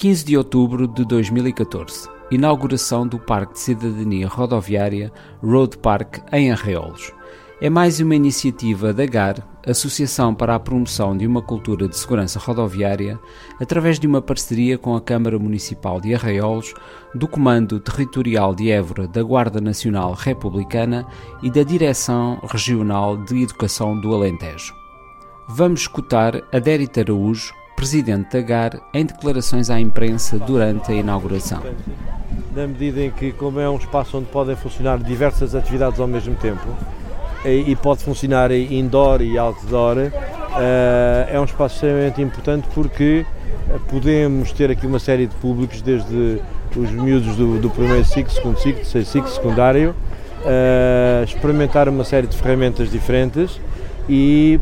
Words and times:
15 0.00 0.24
de 0.24 0.34
outubro 0.34 0.88
de 0.88 1.04
2014. 1.04 2.08
Inauguração 2.30 3.06
do 3.06 3.18
Parque 3.18 3.52
de 3.52 3.58
Cidadania 3.58 4.26
Rodoviária 4.26 5.12
Road 5.42 5.76
Park 5.76 6.20
em 6.32 6.50
Arreolos. 6.50 7.12
É 7.60 7.68
mais 7.68 8.00
uma 8.00 8.14
iniciativa 8.14 8.94
da 8.94 9.04
GAR, 9.04 9.46
Associação 9.66 10.34
para 10.34 10.54
a 10.54 10.58
Promoção 10.58 11.14
de 11.14 11.26
uma 11.26 11.42
Cultura 11.42 11.86
de 11.86 11.98
Segurança 11.98 12.38
Rodoviária, 12.38 13.20
através 13.60 13.98
de 13.98 14.06
uma 14.06 14.22
parceria 14.22 14.78
com 14.78 14.96
a 14.96 15.02
Câmara 15.02 15.38
Municipal 15.38 16.00
de 16.00 16.14
Arraiolos, 16.14 16.72
do 17.14 17.28
Comando 17.28 17.78
Territorial 17.78 18.54
de 18.54 18.70
Évora 18.70 19.06
da 19.06 19.22
Guarda 19.22 19.60
Nacional 19.60 20.14
Republicana 20.14 21.06
e 21.42 21.50
da 21.50 21.62
Direção 21.62 22.40
Regional 22.50 23.18
de 23.18 23.42
Educação 23.42 24.00
do 24.00 24.14
Alentejo. 24.14 24.74
Vamos 25.46 25.82
escutar 25.82 26.42
Adérito 26.50 27.00
Araújo, 27.00 27.52
presidente 27.80 28.36
da 28.36 28.42
GAR, 28.42 28.78
em 28.92 29.06
declarações 29.06 29.70
à 29.70 29.80
imprensa 29.80 30.38
durante 30.38 30.92
a 30.92 30.94
inauguração. 30.94 31.62
Na 32.54 32.66
medida 32.66 33.00
em 33.00 33.10
que, 33.10 33.32
como 33.32 33.58
é 33.58 33.70
um 33.70 33.78
espaço 33.78 34.18
onde 34.18 34.26
podem 34.26 34.54
funcionar 34.54 34.98
diversas 34.98 35.54
atividades 35.54 35.98
ao 35.98 36.06
mesmo 36.06 36.34
tempo, 36.34 36.68
e 37.42 37.74
pode 37.76 38.02
funcionar 38.04 38.52
indoor 38.52 39.22
e 39.22 39.38
outdoor, 39.38 39.96
eh, 39.96 41.28
é 41.32 41.40
um 41.40 41.44
espaço 41.44 41.76
extremamente 41.76 42.20
importante 42.20 42.68
porque 42.74 43.24
eh, 43.70 43.78
podemos 43.88 44.52
ter 44.52 44.70
aqui 44.70 44.86
uma 44.86 44.98
série 44.98 45.26
de 45.26 45.34
públicos, 45.36 45.80
desde 45.80 46.38
os 46.76 46.90
miúdos 46.90 47.34
do, 47.34 47.58
do 47.58 47.70
primeiro 47.70 48.04
ciclo, 48.04 48.30
segundo 48.30 48.58
ciclo, 48.58 48.82
terceiro 48.82 49.06
ciclo, 49.06 49.30
secundário, 49.30 49.94
eh, 50.44 51.24
experimentar 51.24 51.88
uma 51.88 52.04
série 52.04 52.26
de 52.26 52.36
ferramentas 52.36 52.90
diferentes 52.90 53.58
e 54.06 54.60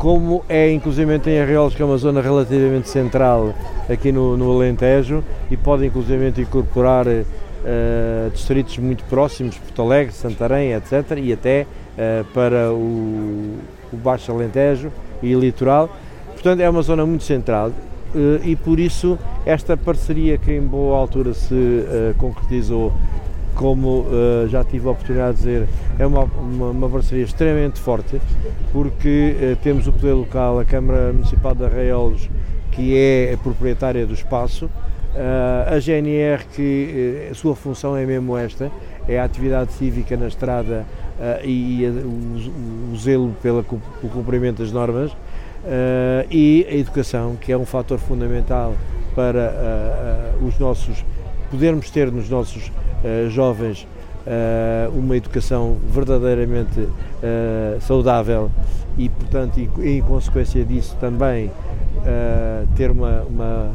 como 0.00 0.42
é 0.48 0.72
inclusive 0.72 1.20
em 1.26 1.40
Arreolos, 1.40 1.74
que 1.74 1.82
é 1.82 1.84
uma 1.84 1.98
zona 1.98 2.22
relativamente 2.22 2.88
central 2.88 3.52
aqui 3.86 4.10
no, 4.10 4.34
no 4.34 4.50
Alentejo 4.50 5.22
e 5.50 5.58
pode 5.58 5.84
inclusive 5.84 6.32
incorporar 6.40 7.06
uh, 7.06 8.30
distritos 8.32 8.78
muito 8.78 9.04
próximos, 9.04 9.58
Porto 9.58 9.82
Alegre, 9.82 10.14
Santarém, 10.14 10.72
etc. 10.72 11.18
e 11.18 11.34
até 11.34 11.66
uh, 11.66 12.24
para 12.32 12.72
o, 12.72 13.58
o, 13.92 13.96
Baixo 14.02 14.32
Alentejo 14.32 14.90
e 15.22 15.34
litoral. 15.34 15.94
Portanto, 16.32 16.60
é 16.60 16.70
uma 16.70 16.80
zona 16.80 17.04
muito 17.04 17.24
central 17.24 17.68
uh, 17.68 18.40
e 18.42 18.56
por 18.56 18.80
isso 18.80 19.18
esta 19.44 19.76
parceria 19.76 20.38
que 20.38 20.50
em 20.50 20.62
boa 20.62 20.96
altura 20.96 21.34
se 21.34 21.84
concretizou 22.16 22.90
como 23.60 24.06
uh, 24.06 24.48
já 24.48 24.64
tive 24.64 24.88
a 24.88 24.92
oportunidade 24.92 25.36
de 25.36 25.42
dizer, 25.42 25.68
é 25.98 26.06
uma, 26.06 26.24
uma, 26.24 26.70
uma 26.70 26.88
parceria 26.88 27.24
extremamente 27.24 27.78
forte, 27.78 28.18
porque 28.72 29.36
uh, 29.36 29.56
temos 29.56 29.86
o 29.86 29.92
poder 29.92 30.14
local, 30.14 30.58
a 30.58 30.64
Câmara 30.64 31.12
Municipal 31.12 31.54
de 31.54 31.66
Arraiolos, 31.66 32.30
que 32.72 32.96
é 32.96 33.34
a 33.34 33.36
proprietária 33.36 34.06
do 34.06 34.14
espaço, 34.14 34.64
uh, 34.64 35.74
a 35.74 35.78
GNR, 35.78 36.42
que 36.54 37.28
a 37.30 37.34
sua 37.34 37.54
função 37.54 37.94
é 37.94 38.06
mesmo 38.06 38.34
esta, 38.34 38.72
é 39.06 39.20
a 39.20 39.24
atividade 39.24 39.74
cívica 39.74 40.16
na 40.16 40.28
estrada 40.28 40.86
e 41.44 41.84
o, 41.84 42.94
o, 42.94 42.96
zelo 42.96 43.36
pelo 43.42 43.62
cumprimento 43.62 44.62
das 44.62 44.72
normas, 44.72 45.14
e 46.30 46.66
a 46.66 46.74
educação, 46.74 47.36
que 47.38 47.52
é 47.52 47.58
um 47.58 47.66
fator 47.66 47.98
fundamental 47.98 48.74
para 49.14 50.32
os 50.42 50.58
nossos 50.58 51.04
podermos 51.50 51.90
ter 51.90 52.10
nos 52.10 52.28
nossos 52.28 52.68
uh, 52.68 53.28
jovens 53.28 53.86
uh, 54.26 54.96
uma 54.96 55.16
educação 55.16 55.76
verdadeiramente 55.92 56.80
uh, 56.80 57.80
saudável 57.80 58.50
e, 58.96 59.08
portanto, 59.08 59.58
e, 59.58 59.96
em 59.96 60.02
consequência 60.02 60.64
disso 60.64 60.96
também 61.00 61.50
ter 62.76 62.90
uma, 62.90 63.22
uma, 63.22 63.72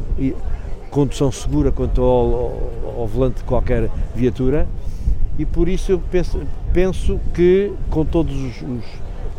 condução 0.90 1.30
segura 1.30 1.70
quanto 1.70 2.02
ao, 2.02 2.08
ao, 2.08 3.00
ao, 3.00 3.06
volante 3.06 3.36
de 3.36 3.44
qualquer 3.44 3.88
viatura. 4.14 4.66
E 5.38 5.44
por 5.44 5.68
isso 5.68 5.92
eu 5.92 6.00
penso, 6.10 6.40
penso 6.72 7.20
que 7.34 7.72
com 7.88 8.04
todos 8.04 8.34
os, 8.34 8.62
os, 8.62 8.84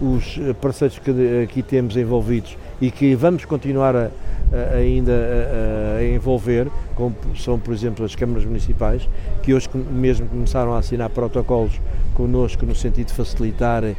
os 0.01 0.39
parceiros 0.61 0.99
que 0.99 1.11
aqui 1.43 1.61
temos 1.61 1.97
envolvidos 1.97 2.57
e 2.79 2.91
que 2.91 3.15
vamos 3.15 3.45
continuar 3.45 3.95
a, 3.95 4.09
ainda 4.75 5.11
a, 5.11 5.97
a, 5.97 6.07
envolver, 6.07 6.67
como 6.95 7.15
são, 7.35 7.59
por 7.59 7.73
exemplo, 7.73 8.05
as 8.05 8.15
câmaras 8.15 8.45
municipais, 8.45 9.07
que 9.41 9.53
hoje 9.53 9.67
mesmo 9.73 10.27
começaram 10.27 10.73
a 10.73 10.79
assinar 10.79 11.09
protocolos 11.09 11.73
connosco 12.13 12.65
no 12.65 12.75
sentido 12.75 13.07
de 13.07 13.13
facilitar 13.13 13.83
uh, 13.83 13.95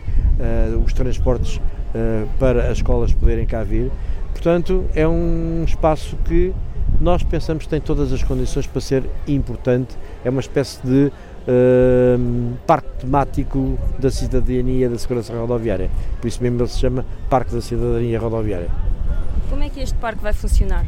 os 0.84 0.92
transportes 0.92 1.56
uh, 1.56 2.28
para 2.38 2.70
as 2.70 2.78
escolas 2.78 3.12
poderem 3.12 3.46
cá 3.46 3.62
vir. 3.62 3.90
Portanto, 4.32 4.84
é 4.94 5.06
um 5.06 5.64
espaço 5.66 6.16
que 6.24 6.52
nós 7.00 7.22
pensamos 7.22 7.64
que 7.64 7.70
tem 7.70 7.80
todas 7.80 8.12
as 8.12 8.22
condições 8.22 8.66
para 8.66 8.80
ser 8.80 9.04
importante, 9.26 9.96
é 10.24 10.30
uma 10.30 10.40
espécie 10.40 10.80
de 10.84 11.12
uh, 11.48 12.56
parque 12.66 12.88
temático 13.00 13.78
da 13.98 14.10
cidadania 14.10 14.88
da 14.88 14.98
segurança 14.98 15.32
rodoviária. 15.34 15.90
Por 16.20 16.28
isso 16.28 16.42
mesmo 16.42 16.60
ele 16.60 16.68
se 16.68 16.78
chama 16.78 17.04
Parque 17.30 17.54
da 17.54 17.60
Cidadania 17.60 18.18
Rodoviária. 18.20 18.68
Como 19.48 19.62
é 19.62 19.68
que 19.68 19.80
este 19.80 19.96
parque 19.96 20.22
vai 20.22 20.32
funcionar? 20.32 20.84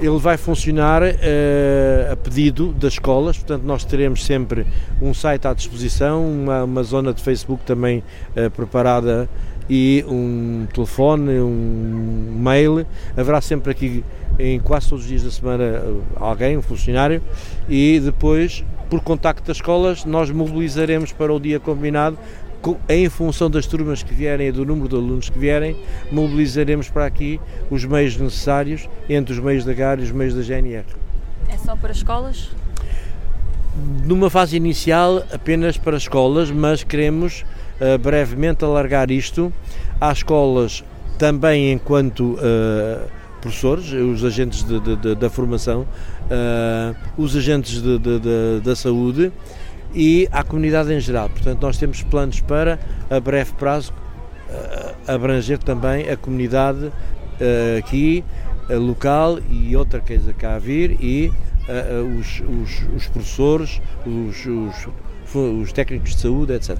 Ele 0.00 0.18
vai 0.18 0.36
funcionar 0.36 1.02
uh, 1.02 2.12
a 2.12 2.16
pedido 2.16 2.72
das 2.72 2.94
escolas, 2.94 3.36
portanto, 3.36 3.64
nós 3.64 3.84
teremos 3.84 4.24
sempre 4.24 4.64
um 5.02 5.12
site 5.12 5.46
à 5.48 5.52
disposição, 5.52 6.24
uma, 6.24 6.62
uma 6.62 6.82
zona 6.84 7.12
de 7.12 7.20
Facebook 7.20 7.64
também 7.64 8.04
uh, 8.36 8.48
preparada 8.50 9.28
e 9.68 10.04
um 10.08 10.66
telefone, 10.72 11.40
um 11.40 12.38
mail. 12.38 12.86
Haverá 13.16 13.40
sempre 13.40 13.72
aqui, 13.72 14.04
em 14.38 14.60
quase 14.60 14.88
todos 14.88 15.04
os 15.04 15.10
dias 15.10 15.24
da 15.24 15.30
semana, 15.32 15.82
alguém, 16.16 16.56
um 16.56 16.62
funcionário, 16.62 17.20
e 17.68 18.00
depois, 18.02 18.64
por 18.88 19.00
contacto 19.00 19.46
das 19.46 19.58
escolas, 19.58 20.04
nós 20.04 20.30
mobilizaremos 20.30 21.12
para 21.12 21.32
o 21.32 21.38
dia 21.38 21.60
combinado 21.60 22.18
em 22.88 23.08
função 23.08 23.48
das 23.48 23.66
turmas 23.66 24.02
que 24.02 24.12
vierem 24.12 24.48
e 24.48 24.52
do 24.52 24.64
número 24.64 24.88
de 24.88 24.96
alunos 24.96 25.30
que 25.30 25.38
vierem, 25.38 25.76
mobilizaremos 26.10 26.88
para 26.88 27.06
aqui 27.06 27.40
os 27.70 27.84
meios 27.84 28.16
necessários 28.16 28.88
entre 29.08 29.32
os 29.32 29.38
meios 29.38 29.64
da 29.64 29.72
GAR 29.72 29.98
e 30.00 30.02
os 30.02 30.10
meios 30.10 30.34
da 30.34 30.42
GNR. 30.42 30.84
É 31.48 31.56
só 31.56 31.76
para 31.76 31.92
escolas? 31.92 32.50
Numa 34.04 34.28
fase 34.28 34.56
inicial, 34.56 35.22
apenas 35.32 35.76
para 35.76 35.96
escolas, 35.96 36.50
mas 36.50 36.82
queremos 36.82 37.44
uh, 37.80 37.96
brevemente 37.98 38.64
alargar 38.64 39.10
isto 39.10 39.52
às 40.00 40.18
escolas 40.18 40.82
também 41.16 41.72
enquanto 41.72 42.34
uh, 42.34 43.08
professores, 43.40 43.92
os 43.92 44.24
agentes 44.24 44.64
de, 44.64 44.80
de, 44.80 44.96
de, 44.96 45.14
da 45.14 45.30
formação, 45.30 45.86
uh, 46.30 46.96
os 47.16 47.36
agentes 47.36 47.82
da 48.62 48.76
saúde 48.76 49.32
e 49.94 50.28
à 50.30 50.42
comunidade 50.42 50.92
em 50.92 51.00
geral. 51.00 51.28
Portanto, 51.28 51.62
nós 51.62 51.76
temos 51.76 52.02
planos 52.02 52.40
para, 52.40 52.78
a 53.10 53.18
breve 53.18 53.52
prazo, 53.54 53.92
eh, 54.50 54.94
abranger 55.06 55.58
também 55.58 56.08
a 56.08 56.16
comunidade 56.16 56.86
uh, 56.86 57.78
aqui, 57.78 58.24
uh, 58.70 58.78
local 58.78 59.38
e 59.50 59.76
outra 59.76 60.00
coisa 60.00 60.32
cá 60.32 60.54
a 60.54 60.58
vir 60.58 60.96
e 61.02 61.28
uh, 61.68 62.18
os, 62.18 62.40
os, 62.40 62.96
os, 62.96 63.06
professores, 63.08 63.80
os, 64.06 64.46
os, 65.34 65.72
técnicos 65.72 66.14
de 66.14 66.20
saúde, 66.22 66.54
etc. 66.54 66.78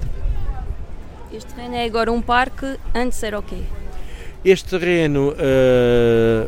Este 1.31 1.53
terreno 1.53 1.75
é 1.75 1.85
agora 1.85 2.11
um 2.11 2.21
parque, 2.21 2.75
antes 2.93 3.21
era 3.21 3.37
o 3.37 3.43
quê? 3.43 3.61
Este 4.43 4.69
terreno 4.69 5.33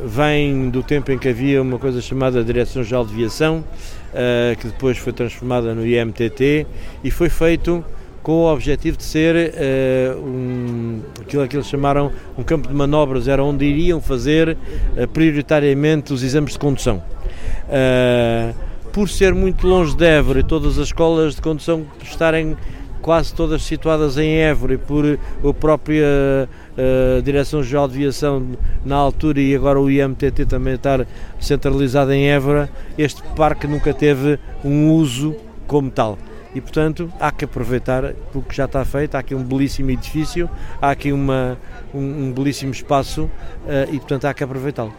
vem 0.06 0.70
do 0.70 0.82
tempo 0.82 1.12
em 1.12 1.18
que 1.18 1.28
havia 1.28 1.62
uma 1.62 1.78
coisa 1.78 2.00
chamada 2.00 2.42
Direção-Geral 2.42 3.06
de 3.06 3.14
Viação, 3.14 3.66
uh, 4.14 4.58
que 4.58 4.68
depois 4.68 4.98
foi 4.98 5.12
transformada 5.12 5.76
no 5.76 5.86
IMTT 5.86 6.66
e 7.04 7.12
foi 7.12 7.28
feito 7.28 7.84
com 8.24 8.32
o 8.32 8.54
objetivo 8.54 8.96
de 8.96 9.04
ser 9.04 9.36
uh, 9.36 10.20
um, 10.20 11.02
aquilo 11.20 11.46
que 11.50 11.58
eles 11.58 11.68
chamaram 11.68 12.14
um 12.38 12.44
campo 12.44 12.70
de 12.70 12.74
manobras, 12.74 13.28
era 13.28 13.44
onde 13.44 13.66
iriam 13.66 14.00
fazer 14.00 14.58
uh, 14.96 15.08
prioritariamente 15.10 16.14
os 16.14 16.24
exames 16.24 16.54
de 16.54 16.60
condução. 16.60 17.04
por 18.94 19.10
ser 19.10 19.34
muito 19.34 19.68
longe 19.68 19.94
de 19.98 20.06
Évora 20.06 20.40
e 20.40 20.44
todas 20.44 20.78
as 20.78 20.88
escolas 20.88 21.36
de 21.36 21.42
condução 21.42 21.86
estarem 22.02 22.56
quase 23.02 23.34
todas 23.34 23.64
situadas 23.64 24.18
em 24.18 24.38
Évora 24.38 24.76
e 24.76 24.78
por 24.78 25.06
a 25.06 25.54
própria 25.54 26.48
uh, 26.78 27.22
Direção-Geral 27.22 27.88
de 27.88 27.96
Aviação 27.96 28.58
na 28.86 28.96
altura 28.96 29.40
e 29.42 29.56
agora 29.56 29.80
o 29.80 29.90
IMTT 29.90 30.46
também 30.46 30.76
estar 30.76 31.06
centralizado 31.40 32.12
em 32.12 32.30
Évora, 32.30 32.70
este 32.98 33.22
parque 33.36 33.68
nunca 33.68 33.94
teve 33.94 34.40
um 34.64 34.92
uso 34.92 35.36
como 35.68 35.90
tal. 35.90 36.18
E 36.54 36.60
portanto 36.60 37.12
há 37.20 37.32
que 37.32 37.46
aproveitar 37.46 38.14
porque 38.34 38.54
já 38.54 38.66
está 38.66 38.84
feito, 38.84 39.16
há 39.16 39.20
aqui 39.20 39.34
um 39.34 39.44
belíssimo 39.44 39.92
edifício, 39.92 40.50
há 40.82 40.92
aqui 40.92 41.12
uma, 41.12 41.58
um, 41.94 42.26
um 42.26 42.32
belíssimo 42.32 42.72
espaço 42.72 43.24
uh, 43.24 43.32
e 43.92 43.98
portanto 44.00 44.26
há 44.26 44.34
que 44.34 44.44
aproveitá-lo. 44.44 44.94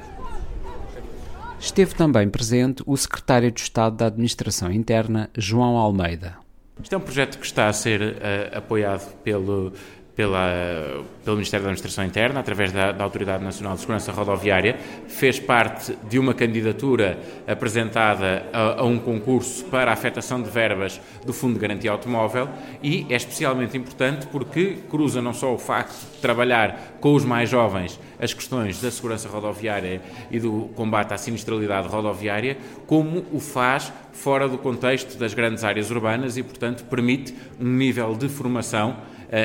Esteve 1.61 1.95
também 1.95 2.29
presente 2.29 2.83
o 2.87 2.97
secretário 2.97 3.51
de 3.53 3.61
Estado 3.61 3.97
da 3.97 4.07
Administração 4.07 4.73
Interna, 4.73 5.31
João 5.37 5.77
Almeida. 5.77 6.35
Isto 6.83 6.95
é 6.95 6.99
um 6.99 7.03
projeto 7.03 7.39
que 7.39 7.47
está 7.47 7.69
a 7.69 7.73
ser 7.73 8.01
uh, 8.03 8.59
apoiado 8.59 9.15
pelo, 9.23 9.73
pela, 10.15 11.05
pelo 11.25 11.37
Ministério 11.37 11.65
da 11.65 11.71
Administração 11.71 12.05
Interna, 12.05 12.41
através 12.41 12.71
da, 12.71 12.93
da, 12.93 13.03
Autoridade 13.03 13.43
Nacional 13.43 13.75
de 13.75 13.81
Segurança 13.81 14.13
Rodoviária, 14.13 14.77
fez 15.09 15.41
parte 15.41 15.97
de 16.09 16.19
uma 16.19 16.35
candidatura 16.35 17.19
apresentada 17.47 18.45
a, 18.53 18.81
a, 18.81 18.85
um 18.85 18.99
concurso 18.99 19.65
para 19.67 19.91
a 19.91 19.95
afetação 19.95 20.43
de 20.43 20.51
verbas 20.51 21.01
do 21.25 21.33
Fundo 21.33 21.55
de 21.55 21.61
Garantia 21.61 21.91
Automóvel 21.91 22.49
e 22.83 23.07
é 23.09 23.17
especialmente 23.17 23.77
importante 23.77 24.27
porque 24.27 24.79
cruza 24.91 25.23
não 25.23 25.33
só 25.33 25.55
o 25.55 25.59
facto 25.59 25.99
de 26.15 26.21
trabalhar 26.21 26.99
com 27.01 27.15
os 27.15 27.25
mais 27.25 27.49
jovens 27.49 27.99
as 28.23 28.33
questões 28.33 28.81
da 28.81 28.89
segurança 28.89 29.29
rodoviária 29.29 30.01
e 30.31 30.39
do 30.39 30.71
combate 30.77 31.13
à 31.13 31.19
sinistralidade 31.19 31.89
rodoviária, 31.89 32.57
como 32.87 33.25
o 33.33 33.41
faz 33.41 33.93
fora 34.13 34.49
do 34.49 34.57
contexto 34.59 35.19
das 35.19 35.35
grandes 35.35 35.65
áreas 35.65 35.91
urbanas 35.91 36.37
e, 36.37 36.43
portanto, 36.45 36.85
permite 36.85 37.35
um 37.61 37.67
nível 37.67 38.15
de 38.15 38.29
formação 38.29 38.97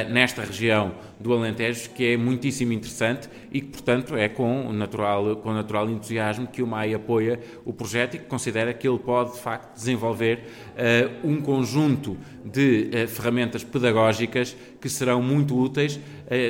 nesta 0.10 0.42
região 0.42 0.92
do 1.20 1.34
Alentejo 1.34 1.90
que 1.92 2.14
é 2.14 2.18
muitíssimo 2.18 2.74
interessante 2.74 3.30
e 3.52 3.62
que, 3.62 3.68
portanto, 3.68 4.16
é 4.16 4.28
com 4.28 4.72
natural, 4.72 5.38
com 5.38 5.52
natural 5.52 5.90
entusiasmo 5.90 6.48
que 6.48 6.62
o 6.62 6.68
MAI 6.68 6.94
apoia 6.94 7.40
o 7.66 7.74
projeto 7.74 8.16
e 8.16 8.20
que 8.20 8.26
considera 8.26 8.74
que 8.74 8.88
ele 8.88 9.00
pode, 9.00 9.34
de 9.34 9.40
facto, 9.40 9.74
desenvolver 9.74 10.44
uh, 10.76 11.28
um 11.28 11.42
conjunto 11.42 12.18
de 12.44 12.90
uh, 12.94 13.08
ferramentas 13.08 13.64
pedagógicas 13.64 14.56
que 14.80 14.90
serão 14.90 15.22
muito 15.22 15.58
úteis, 15.58 15.96
uh, 15.96 16.00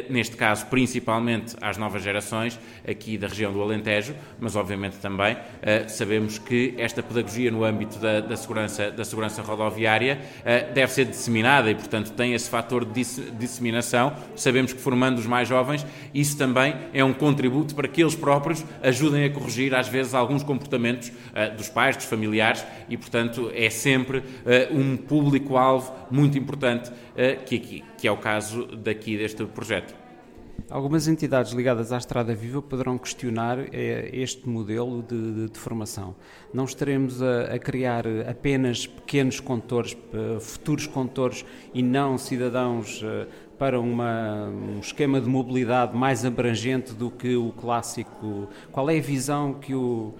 neste 0.09 0.35
caso, 0.35 0.65
principalmente 0.65 1.55
às 1.61 1.77
novas 1.77 2.03
gerações 2.03 2.59
aqui 2.87 3.17
da 3.17 3.27
região 3.27 3.53
do 3.53 3.61
Alentejo, 3.61 4.15
mas, 4.39 4.55
obviamente, 4.55 4.97
também 4.97 5.37
sabemos 5.87 6.37
que 6.37 6.73
esta 6.77 7.03
pedagogia 7.03 7.51
no 7.51 7.63
âmbito 7.63 7.99
da, 7.99 8.21
da 8.21 8.35
segurança, 8.35 8.89
da 8.91 9.03
segurança 9.03 9.41
rodoviária 9.41 10.19
deve 10.73 10.91
ser 10.91 11.05
disseminada 11.05 11.69
e, 11.69 11.75
portanto, 11.75 12.11
tem 12.13 12.33
esse 12.33 12.49
fator 12.49 12.85
de 12.85 13.03
disseminação. 13.37 14.13
Sabemos 14.35 14.56
que 14.65 14.79
formando 14.79 15.19
os 15.19 15.25
mais 15.25 15.47
jovens, 15.47 15.85
isso 16.13 16.37
também 16.37 16.75
é 16.93 17.03
um 17.03 17.13
contributo 17.13 17.75
para 17.75 17.87
que 17.87 18.01
eles 18.01 18.15
próprios 18.15 18.63
ajudem 18.81 19.25
a 19.25 19.29
corrigir, 19.29 19.73
às 19.75 19.87
vezes, 19.87 20.13
alguns 20.13 20.43
comportamentos 20.43 21.09
uh, 21.09 21.55
dos 21.55 21.69
pais, 21.69 21.95
dos 21.95 22.05
familiares, 22.05 22.65
e, 22.89 22.97
portanto, 22.97 23.51
é 23.53 23.69
sempre 23.69 24.19
uh, 24.19 24.23
um 24.71 24.97
público-alvo 24.97 25.93
muito 26.09 26.37
importante, 26.37 26.89
uh, 26.89 27.43
que, 27.45 27.55
aqui, 27.55 27.83
que 27.97 28.07
é 28.07 28.11
o 28.11 28.17
caso 28.17 28.65
daqui 28.77 29.17
deste 29.17 29.43
projeto. 29.45 29.93
Algumas 30.69 31.07
entidades 31.07 31.53
ligadas 31.53 31.93
à 31.93 31.97
Estrada 31.97 32.35
Viva 32.35 32.61
poderão 32.61 32.97
questionar 32.97 33.57
este 33.73 34.49
modelo 34.49 35.01
de, 35.01 35.33
de, 35.33 35.49
de 35.49 35.57
formação. 35.57 36.13
Não 36.53 36.65
estaremos 36.65 37.21
a, 37.21 37.53
a, 37.53 37.59
criar 37.59 38.03
apenas 38.29 38.85
pequenos 38.85 39.39
condutores, 39.39 39.95
futuros 40.41 40.85
condutores 40.85 41.45
e 41.73 41.81
não 41.81 42.17
cidadãos 42.17 43.01
para 43.57 43.79
uma, 43.79 44.47
um 44.47 44.79
esquema 44.79 45.19
de 45.19 45.27
mobilidade 45.27 45.95
mais 45.95 46.25
abrangente 46.25 46.93
do 46.93 47.09
que 47.09 47.35
o 47.35 47.51
clássico? 47.51 48.47
Qual 48.71 48.89
é 48.89 48.97
a 48.97 49.01
visão 49.01 49.53
que 49.53 49.73
o, 49.73 50.13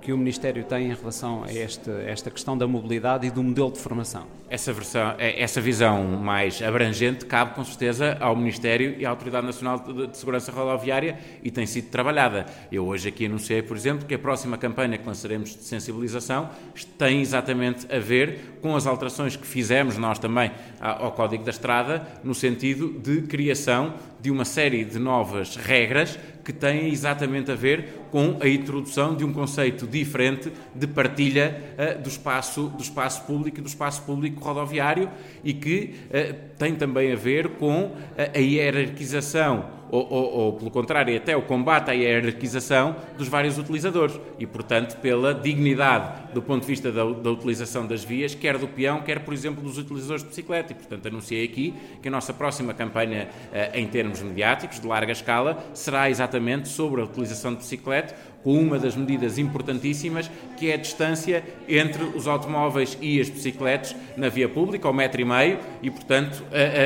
que 0.00 0.12
o 0.12 0.18
Ministério 0.18 0.64
tem 0.64 0.90
em 0.90 0.94
relação 0.94 1.42
a 1.44 1.52
esta, 1.52 1.90
esta 2.06 2.30
questão 2.30 2.56
da 2.56 2.66
mobilidade 2.66 3.26
e 3.26 3.30
do 3.30 3.42
modelo 3.42 3.72
de 3.72 3.78
formação? 3.78 4.26
Essa, 4.48 4.72
versão, 4.72 5.14
é, 5.18 5.42
essa 5.42 5.60
visão 5.60 6.04
mais 6.04 6.62
abrangente 6.62 7.26
cabe 7.26 7.54
com 7.54 7.64
certeza 7.64 8.16
ao 8.20 8.34
Ministério 8.36 8.94
e 8.98 9.04
à 9.04 9.10
Autoridade 9.10 9.46
Nacional 9.46 9.78
de 9.80 10.16
Segurança 10.16 10.52
Rodoviária 10.52 11.18
e 11.42 11.50
tem 11.50 11.66
sido 11.66 11.90
trabalhada. 11.90 12.46
Eu 12.70 12.86
hoje 12.86 13.08
aqui 13.08 13.26
anunciei, 13.26 13.62
por 13.62 13.76
exemplo, 13.76 14.06
que 14.06 14.14
a 14.14 14.18
próxima 14.18 14.56
campanha 14.56 14.96
que 14.96 15.06
lançaremos 15.06 15.50
de 15.50 15.64
sensibilização 15.64 16.48
tem 16.96 17.20
exatamente 17.20 17.86
a 17.94 17.98
ver 17.98 18.58
com 18.62 18.74
as 18.74 18.86
alterações 18.86 19.36
que 19.36 19.46
fizemos 19.46 19.98
nós 19.98 20.18
também 20.18 20.50
ao 20.80 21.12
Código 21.12 21.44
da 21.44 21.50
Estrada, 21.50 22.06
no 22.22 22.34
sentido 22.34 22.98
de 22.98 23.22
criação 23.22 23.94
de 24.20 24.30
uma 24.30 24.44
série 24.44 24.84
de 24.84 24.98
novas 24.98 25.56
regras 25.56 26.18
que 26.48 26.52
têm 26.54 26.90
exatamente 26.90 27.52
a 27.52 27.54
ver 27.54 28.06
com 28.10 28.38
a 28.40 28.48
introdução 28.48 29.14
de 29.14 29.22
um 29.22 29.34
conceito 29.34 29.86
diferente 29.86 30.50
de 30.74 30.86
partilha 30.86 31.62
uh, 31.76 32.02
do, 32.02 32.08
espaço, 32.08 32.68
do 32.70 32.82
espaço 32.82 33.26
público 33.26 33.58
e 33.58 33.60
do 33.60 33.68
espaço 33.68 34.00
público 34.04 34.42
rodoviário 34.42 35.10
e 35.44 35.52
que 35.52 35.94
uh, 36.06 36.34
tem 36.56 36.74
também 36.74 37.12
a 37.12 37.16
ver 37.16 37.50
com 37.50 37.92
a 38.16 38.38
hierarquização 38.38 39.77
ou, 39.90 40.06
ou, 40.10 40.32
ou, 40.32 40.52
pelo 40.54 40.70
contrário, 40.70 41.16
até 41.16 41.36
o 41.36 41.42
combate 41.42 41.90
à 41.90 41.92
hierarquização 41.92 42.96
dos 43.16 43.28
vários 43.28 43.58
utilizadores 43.58 44.18
e, 44.38 44.46
portanto, 44.46 44.96
pela 45.00 45.34
dignidade 45.34 46.32
do 46.32 46.42
ponto 46.42 46.62
de 46.62 46.68
vista 46.68 46.92
da, 46.92 47.04
da, 47.04 47.30
utilização 47.30 47.86
das 47.86 48.04
vias, 48.04 48.34
quer 48.34 48.58
do 48.58 48.68
peão, 48.68 49.00
quer, 49.02 49.20
por 49.20 49.32
exemplo, 49.32 49.62
dos 49.62 49.78
utilizadores 49.78 50.22
de 50.22 50.28
bicicleta. 50.28 50.72
E, 50.72 50.74
portanto, 50.74 51.06
anunciei 51.06 51.44
aqui 51.44 51.74
que 52.02 52.08
a 52.08 52.10
nossa 52.10 52.32
próxima 52.32 52.74
campanha 52.74 53.28
eh, 53.52 53.70
em 53.74 53.86
termos 53.86 54.20
mediáticos, 54.22 54.80
de 54.80 54.86
larga 54.86 55.12
escala, 55.12 55.64
será 55.72 56.10
exatamente 56.10 56.68
sobre 56.68 57.00
a 57.00 57.04
utilização 57.04 57.52
de 57.52 57.58
bicicleta, 57.58 58.14
com 58.42 58.58
uma 58.58 58.78
das 58.78 58.94
medidas 58.96 59.38
importantíssimas, 59.38 60.30
que 60.56 60.70
é 60.70 60.74
a 60.74 60.76
distância 60.76 61.44
entre 61.68 62.02
os 62.04 62.26
automóveis 62.26 62.96
e 63.00 63.20
as 63.20 63.28
bicicletas 63.28 63.94
na 64.16 64.28
via 64.28 64.48
pública, 64.48 64.88
ao 64.88 64.94
metro 64.94 65.20
e 65.20 65.24
meio, 65.24 65.58
e, 65.82 65.90
portanto, 65.90 66.44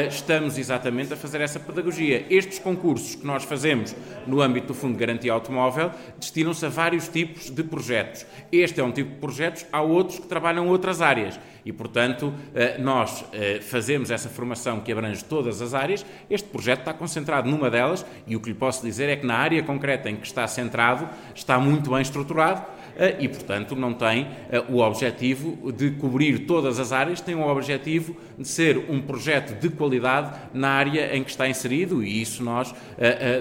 estamos 0.09 0.59
exatamente 0.59 1.13
a 1.13 1.17
fazer 1.17 1.41
essa 1.41 1.61
pedagogia. 1.61 2.25
Estes 2.31 2.59
concursos 2.59 3.15
que 3.15 3.27
nós 3.27 3.45
fazemos 3.45 3.95
no 4.27 4.41
âmbito 4.41 4.69
do 4.69 4.75
Fundo 4.75 4.95
de 4.95 4.99
Garantia 4.99 5.33
Automóvel 5.33 5.91
destinam-se 6.19 6.65
a 6.67 6.69
vários 6.69 7.09
tipos 7.09 7.51
de 7.51 7.63
projetos. 7.63 8.27
Este 8.51 8.81
é 8.81 8.85
um 8.85 8.93
tipo 8.93 9.11
de 9.11 9.17
projetos, 9.17 9.67
há 9.73 9.83
outros 9.83 10.19
que 10.19 10.27
trabalham 10.27 10.69
outras 10.69 11.01
áreas 11.01 11.39
e, 11.65 11.73
portanto, 11.73 12.33
eh, 12.55 12.77
nós 12.79 13.25
eh, 13.33 13.61
fazemos 13.61 14.11
essa 14.11 14.29
formação 14.29 14.81
que 14.81 14.91
abrange 14.91 15.25
todas 15.25 15.63
as 15.63 15.75
áreas. 15.75 16.05
Este 16.29 16.49
projeto 16.49 16.81
está 16.81 16.93
concentrado 16.93 17.49
numa 17.49 17.71
delas 17.71 18.05
e 18.27 18.35
o 18.35 18.41
que 18.41 18.49
lhe 18.49 18.55
posso 18.55 18.85
dizer 18.85 19.09
é 19.09 19.17
que 19.17 19.27
na 19.27 19.37
área 19.37 19.63
concreta 19.63 20.11
em 20.11 20.17
que 20.17 20.27
está 20.27 20.47
centrado 20.47 21.09
está 21.35 21.59
muito 21.59 21.91
bem 21.91 22.03
estruturado 22.03 22.65
eh, 22.97 23.17
e, 23.21 23.29
portanto, 23.29 23.77
não 23.77 23.95
tem 23.95 24.29
o 24.69 24.79
objetivo 24.79 25.73
de 25.73 25.93
cobrir 25.93 26.41
todas 26.41 26.79
as 26.81 26.93
áreas, 26.93 27.21
tem 27.21 27.35
o 27.35 27.47
objetivo 27.47 28.17
de 28.39 28.47
ser 28.47 28.77
um 28.91 29.01
projeto 29.01 29.59
de 29.59 29.69
qualidade 29.71 30.37
na 30.53 30.69
área 30.71 31.17
em 31.17 31.23
que 31.23 31.31
está 31.31 31.49
inserido 31.49 32.03
e 32.03 32.21
isso 32.21 32.43
nós 32.43 32.75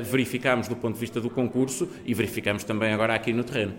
verificamos 0.03 0.67
do 0.67 0.75
ponto 0.75 0.94
de 0.94 1.00
vista 1.00 1.19
do 1.19 1.29
concurso 1.29 1.89
e 2.06 2.13
verificamos 2.13 2.63
também 2.63 2.94
agora 2.94 3.13
aqui 3.13 3.33
no 3.33 3.44
terreno. 3.44 3.74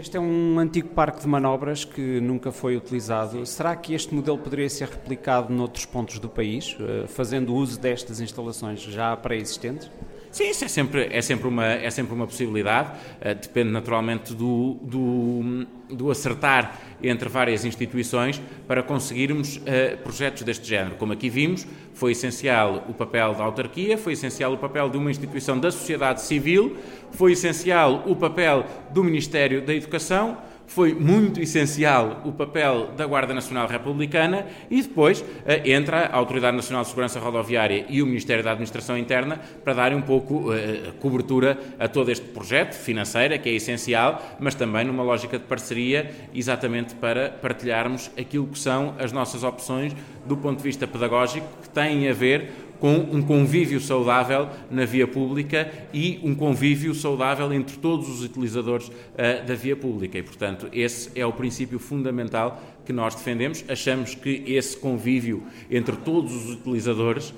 Este 0.00 0.16
é 0.16 0.20
um 0.20 0.58
antigo 0.58 0.88
parque 0.88 1.20
de 1.20 1.28
manobras 1.28 1.84
que 1.84 2.22
nunca 2.22 2.50
foi 2.50 2.74
utilizado. 2.74 3.44
Será 3.44 3.76
que 3.76 3.92
este 3.92 4.14
modelo 4.14 4.38
poderia 4.38 4.70
ser 4.70 4.88
replicado 4.88 5.52
noutros 5.52 5.84
pontos 5.84 6.18
do 6.18 6.26
país, 6.26 6.74
eh, 6.80 7.06
fazendo 7.06 7.54
uso 7.54 7.78
destas 7.78 8.18
instalações 8.18 8.80
já 8.80 9.14
pré-existentes? 9.14 9.90
Sim, 10.30 10.48
isso 10.50 10.64
é 10.64 10.68
sempre, 10.68 11.08
é 11.10 11.20
sempre, 11.20 11.48
uma, 11.48 11.66
é 11.66 11.90
sempre 11.90 12.14
uma 12.14 12.24
possibilidade, 12.24 12.90
uh, 12.90 13.34
depende 13.34 13.70
naturalmente 13.70 14.32
do, 14.32 14.74
do, 14.80 15.66
do, 15.88 16.08
acertar 16.08 16.78
entre 17.02 17.28
várias 17.28 17.64
instituições 17.64 18.40
para 18.68 18.80
conseguirmos 18.80 19.56
uh, 19.56 19.98
projetos 20.04 20.42
deste 20.44 20.68
género. 20.68 20.94
Como 20.94 21.12
aqui 21.12 21.28
vimos, 21.28 21.66
foi 21.94 22.12
essencial 22.12 22.84
o 22.88 22.94
papel 22.94 23.34
da 23.34 23.42
autarquia, 23.42 23.98
foi 23.98 24.12
essencial 24.12 24.52
o 24.52 24.58
papel 24.58 24.88
de 24.88 24.96
uma 24.96 25.10
instituição 25.10 25.58
da 25.58 25.70
sociedade 25.72 26.22
civil, 26.22 26.76
foi 27.10 27.32
essencial 27.32 28.04
o 28.06 28.14
papel 28.14 28.64
do 28.90 29.02
Ministério 29.02 29.60
da 29.60 29.74
Educação 29.74 30.38
foi 30.70 30.94
muito 30.94 31.40
essencial 31.40 32.22
o 32.24 32.30
papel 32.30 32.92
da 32.96 33.04
Guarda 33.04 33.34
Nacional 33.34 33.66
Republicana 33.66 34.46
e 34.70 34.80
depois 34.80 35.20
uh, 35.20 35.24
entra 35.64 36.06
a 36.06 36.16
Autoridade 36.16 36.56
Nacional 36.56 36.84
de 36.84 36.90
Segurança 36.90 37.18
Rodoviária 37.18 37.86
e 37.88 38.00
o 38.00 38.06
Ministério 38.06 38.44
da 38.44 38.52
Administração 38.52 38.96
Interna 38.96 39.40
para 39.64 39.74
darem 39.74 39.98
um 39.98 40.02
pouco 40.02 40.52
uh, 40.52 40.92
cobertura 41.00 41.58
a 41.76 41.88
todo 41.88 42.08
este 42.12 42.24
projeto 42.26 42.74
financeira, 42.74 43.36
que 43.36 43.48
é 43.48 43.52
essencial, 43.52 44.22
mas 44.38 44.54
também 44.54 44.84
numa 44.84 45.02
lógica 45.02 45.40
de 45.40 45.44
parceria, 45.44 46.08
exatamente 46.32 46.94
para 46.94 47.30
partilharmos 47.30 48.08
aquilo 48.16 48.46
que 48.46 48.58
são 48.58 48.94
as 48.96 49.10
nossas 49.10 49.42
opções 49.42 49.92
do 50.24 50.36
ponto 50.36 50.58
de 50.58 50.62
vista 50.62 50.86
pedagógico, 50.86 51.48
que 51.62 51.68
têm 51.68 52.08
a 52.08 52.12
ver 52.12 52.69
com 52.80 52.96
um 52.96 53.22
convívio 53.22 53.80
saudável 53.80 54.48
na 54.70 54.84
via 54.84 55.06
pública 55.06 55.70
e 55.92 56.18
um 56.24 56.34
convívio 56.34 56.94
saudável 56.94 57.52
entre 57.52 57.76
todos 57.76 58.08
os 58.08 58.24
utilizadores 58.24 58.88
uh, 58.88 59.46
da 59.46 59.54
via 59.54 59.76
pública. 59.76 60.18
E, 60.18 60.22
portanto, 60.22 60.68
esse 60.72 61.10
é 61.14 61.24
o 61.24 61.32
princípio 61.32 61.78
fundamental 61.78 62.60
que 62.84 62.92
nós 62.92 63.14
defendemos. 63.14 63.62
Achamos 63.68 64.14
que 64.14 64.42
esse 64.46 64.76
convívio 64.76 65.42
entre 65.70 65.94
todos 65.96 66.34
os 66.34 66.54
utilizadores 66.54 67.32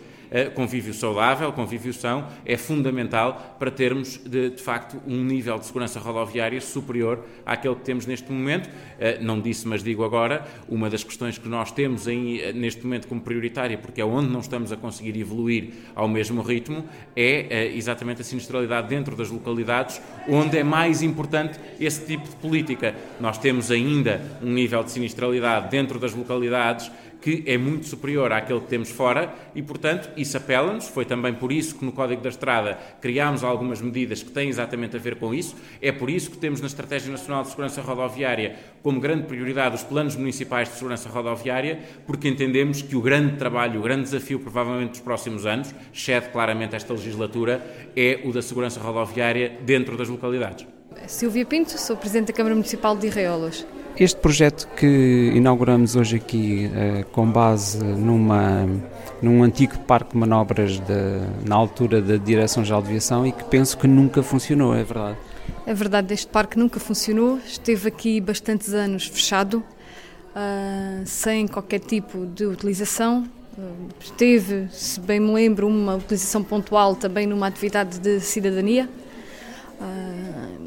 convívio 0.54 0.94
saudável, 0.94 1.52
convívio 1.52 1.92
são, 1.92 2.26
é 2.44 2.56
fundamental 2.56 3.56
para 3.58 3.70
termos, 3.70 4.18
de, 4.18 4.50
de, 4.50 4.62
facto, 4.62 5.00
um 5.06 5.22
nível 5.22 5.58
de 5.58 5.66
segurança 5.66 6.00
rodoviária 6.00 6.60
superior 6.60 7.24
àquele 7.44 7.74
que 7.74 7.82
temos 7.82 8.06
neste 8.06 8.32
momento. 8.32 8.70
Eh, 8.98 9.18
não 9.20 9.40
disse, 9.40 9.68
mas 9.68 9.82
digo 9.82 10.04
agora, 10.04 10.46
uma 10.68 10.88
das 10.88 11.04
questões 11.04 11.38
que 11.38 11.48
nós 11.48 11.70
temos 11.70 12.08
em, 12.08 12.38
eh, 12.38 12.52
neste 12.52 12.82
momento 12.84 13.08
como 13.08 13.20
prioritária, 13.20 13.76
porque 13.76 14.00
é 14.00 14.04
onde 14.04 14.28
não 14.28 14.40
estamos 14.40 14.72
a 14.72 14.76
conseguir 14.76 15.18
evoluir 15.18 15.70
ao 15.94 16.08
mesmo 16.08 16.40
ritmo, 16.40 16.84
é 17.14 17.46
eh, 17.50 17.76
exatamente 17.76 18.22
a 18.22 18.24
sinistralidade 18.24 18.88
dentro 18.88 19.14
das 19.14 19.30
localidades, 19.30 20.00
onde 20.28 20.56
é 20.56 20.64
mais 20.64 21.02
importante 21.02 21.58
esse 21.78 22.06
tipo 22.06 22.28
de 22.28 22.36
política. 22.36 22.94
Nós 23.20 23.38
temos 23.38 23.70
ainda 23.70 24.20
um 24.42 24.52
nível 24.52 24.82
de 24.82 24.90
sinistralidade 24.90 25.70
dentro 25.70 25.98
das 25.98 26.14
localidades 26.14 26.90
que 27.22 27.44
é 27.46 27.56
muito 27.56 27.86
superior 27.86 28.32
àquele 28.32 28.60
que 28.60 28.66
temos 28.66 28.90
fora 28.90 29.32
e, 29.54 29.62
portanto, 29.62 30.10
isso 30.16 30.36
apela-nos. 30.36 30.88
Foi 30.88 31.04
também 31.04 31.32
por 31.32 31.52
isso 31.52 31.76
que 31.76 31.84
no 31.84 31.92
Código 31.92 32.20
da 32.20 32.28
Estrada 32.28 32.78
criámos 33.00 33.44
algumas 33.44 33.80
medidas 33.80 34.22
que 34.22 34.30
têm 34.30 34.48
exatamente 34.48 34.96
a 34.96 34.98
ver 34.98 35.16
com 35.16 35.32
isso. 35.32 35.54
É 35.80 35.92
por 35.92 36.10
isso 36.10 36.30
que 36.30 36.36
temos 36.36 36.60
na 36.60 36.66
Estratégia 36.66 37.10
Nacional 37.10 37.44
de 37.44 37.50
Segurança 37.50 37.80
Rodoviária 37.80 38.56
como 38.82 39.00
grande 39.00 39.24
prioridade 39.26 39.76
os 39.76 39.84
planos 39.84 40.16
municipais 40.16 40.68
de 40.68 40.74
segurança 40.74 41.08
rodoviária, 41.08 41.78
porque 42.04 42.28
entendemos 42.28 42.82
que 42.82 42.96
o 42.96 43.00
grande 43.00 43.36
trabalho, 43.36 43.78
o 43.78 43.82
grande 43.82 44.02
desafio, 44.02 44.40
provavelmente 44.40 44.90
dos 44.90 45.00
próximos 45.00 45.46
anos, 45.46 45.72
excede 45.94 46.30
claramente 46.30 46.74
esta 46.74 46.92
legislatura, 46.92 47.64
é 47.94 48.20
o 48.24 48.32
da 48.32 48.42
segurança 48.42 48.80
rodoviária 48.80 49.58
dentro 49.64 49.96
das 49.96 50.08
localidades. 50.08 50.66
Silvia 51.06 51.46
Pinto, 51.46 51.78
sou 51.78 51.96
Presidente 51.96 52.28
da 52.28 52.32
Câmara 52.32 52.54
Municipal 52.54 52.96
de 52.96 53.06
Irreolas. 53.06 53.64
Este 53.96 54.18
projeto 54.18 54.66
que 54.74 55.32
inauguramos 55.34 55.96
hoje 55.96 56.16
aqui, 56.16 56.70
eh, 56.74 57.04
com 57.12 57.30
base 57.30 57.78
numa, 57.84 58.66
num 59.20 59.42
antigo 59.42 59.78
parque 59.80 60.12
de 60.12 60.16
manobras 60.16 60.80
de, 60.80 61.46
na 61.46 61.54
altura 61.54 62.00
da 62.00 62.16
Direção-Geral 62.16 62.80
de 62.80 62.88
Aviação 62.88 63.26
e 63.26 63.32
que 63.32 63.44
penso 63.44 63.76
que 63.76 63.86
nunca 63.86 64.22
funcionou, 64.22 64.74
é 64.74 64.82
verdade? 64.82 65.18
É 65.66 65.74
verdade, 65.74 66.14
este 66.14 66.26
parque 66.26 66.58
nunca 66.58 66.80
funcionou, 66.80 67.38
esteve 67.46 67.88
aqui 67.88 68.18
bastantes 68.18 68.72
anos 68.72 69.06
fechado, 69.06 69.62
uh, 70.34 71.04
sem 71.04 71.46
qualquer 71.46 71.80
tipo 71.80 72.24
de 72.26 72.46
utilização. 72.46 73.28
Teve, 74.16 74.68
se 74.72 74.98
bem 75.00 75.20
me 75.20 75.32
lembro, 75.32 75.68
uma 75.68 75.96
utilização 75.96 76.42
pontual 76.42 76.96
também 76.96 77.26
numa 77.26 77.46
atividade 77.46 77.98
de 77.98 78.18
cidadania. 78.20 78.88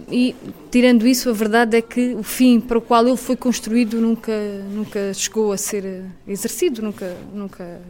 Uh, 0.07 0.13
e, 0.13 0.35
tirando 0.71 1.07
isso, 1.07 1.29
a 1.29 1.33
verdade 1.33 1.77
é 1.77 1.81
que 1.81 2.13
o 2.15 2.24
fim 2.24 2.59
para 2.59 2.77
o 2.77 2.81
qual 2.81 3.07
ele 3.07 3.17
foi 3.17 3.35
construído 3.35 4.00
nunca, 4.00 4.33
nunca 4.71 5.13
chegou 5.13 5.51
a 5.51 5.57
ser 5.57 5.85
eh, 5.85 6.03
exercido, 6.27 6.81
nunca. 6.81 7.15
nunca 7.33 7.81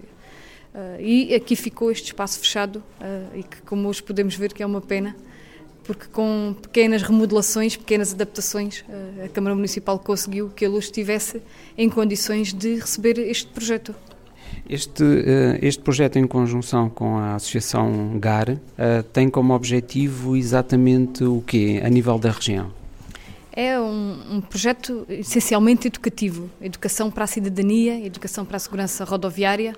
uh, 0.74 1.02
e 1.02 1.34
aqui 1.34 1.56
ficou 1.56 1.92
este 1.92 2.06
espaço 2.06 2.40
fechado, 2.40 2.84
uh, 3.00 3.38
e 3.38 3.44
que, 3.44 3.62
como 3.64 3.88
hoje 3.88 4.02
podemos 4.02 4.36
ver, 4.36 4.54
que 4.54 4.64
é 4.64 4.66
uma 4.66 4.82
pena, 4.82 5.16
porque 5.84 6.06
com 6.08 6.56
pequenas 6.62 7.04
remodelações, 7.04 7.76
pequenas 7.76 8.12
adaptações, 8.12 8.84
a 9.24 9.30
Câmara 9.30 9.56
Municipal 9.56 10.00
conseguiu 10.00 10.50
que 10.50 10.66
ele 10.66 10.80
estivesse 10.80 11.44
em 11.78 11.88
condições 11.88 12.52
de 12.52 12.80
receber 12.80 13.20
este 13.20 13.46
projeto. 13.52 13.94
Este, 14.68 15.04
eh, 15.04 15.60
este 15.62 15.84
projeto, 15.84 16.18
em 16.18 16.26
conjunção 16.26 16.90
com 16.90 17.18
a 17.18 17.36
Associação 17.36 18.18
GAR, 18.20 18.58
eh, 18.78 19.04
tem 19.14 19.30
como 19.30 19.54
objetivo 19.54 20.36
exatamente 20.36 21.24
o 21.24 21.44
quê, 21.46 21.82
a 21.86 21.90
nível 21.90 22.18
da 22.18 22.32
região? 22.32 22.72
É 23.52 23.80
um, 23.80 24.38
um, 24.38 24.42
projeto 24.42 25.06
essencialmente 25.08 25.88
educativo, 25.88 26.50
educação 26.60 27.12
para 27.12 27.24
a 27.24 27.28
cidadania, 27.28 28.06
educação 28.06 28.44
para 28.44 28.58
a 28.58 28.60
segurança 28.60 29.06
rodoviária 29.06 29.76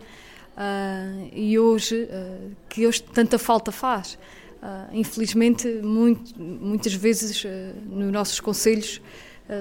uh, 0.57 1.29
e 1.31 1.59
hoje, 1.59 2.03
uh, 2.03 2.51
que 2.67 2.87
hoje 2.87 3.03
tanta 3.03 3.37
falta 3.37 3.71
faz. 3.71 4.17
Uh, 4.63 4.95
infelizmente, 4.95 5.67
muito, 5.67 6.33
muitas 6.41 6.93
vezes 6.93 7.45
nos 7.87 8.11
nossos 8.11 8.39
conselhos 8.39 8.99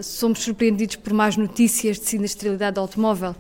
somos 0.03 0.41
surpreendidos 0.41 0.97
por 0.97 1.13
más 1.13 1.37
notícias 1.37 1.99
de 1.99 2.07
sinistralidade 2.07 2.79
automóvel. 2.79 3.37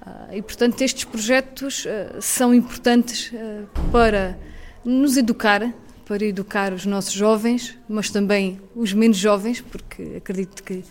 Ah, 0.00 0.28
e, 0.32 0.42
portanto, 0.42 0.80
estes 0.82 1.04
projetos 1.04 1.86
ah, 1.86 2.20
são 2.20 2.54
importantes 2.54 3.32
ah, 3.34 3.64
para 3.90 4.38
nos 4.84 5.16
educar, 5.16 5.72
para 6.06 6.24
educar 6.24 6.72
os 6.72 6.86
nossos 6.86 7.12
jovens, 7.12 7.76
mas 7.88 8.10
também 8.10 8.60
os 8.74 8.92
menos 8.92 9.16
jovens, 9.16 9.60
porque 9.60 10.14
acredito 10.16 10.62
que 10.62 10.82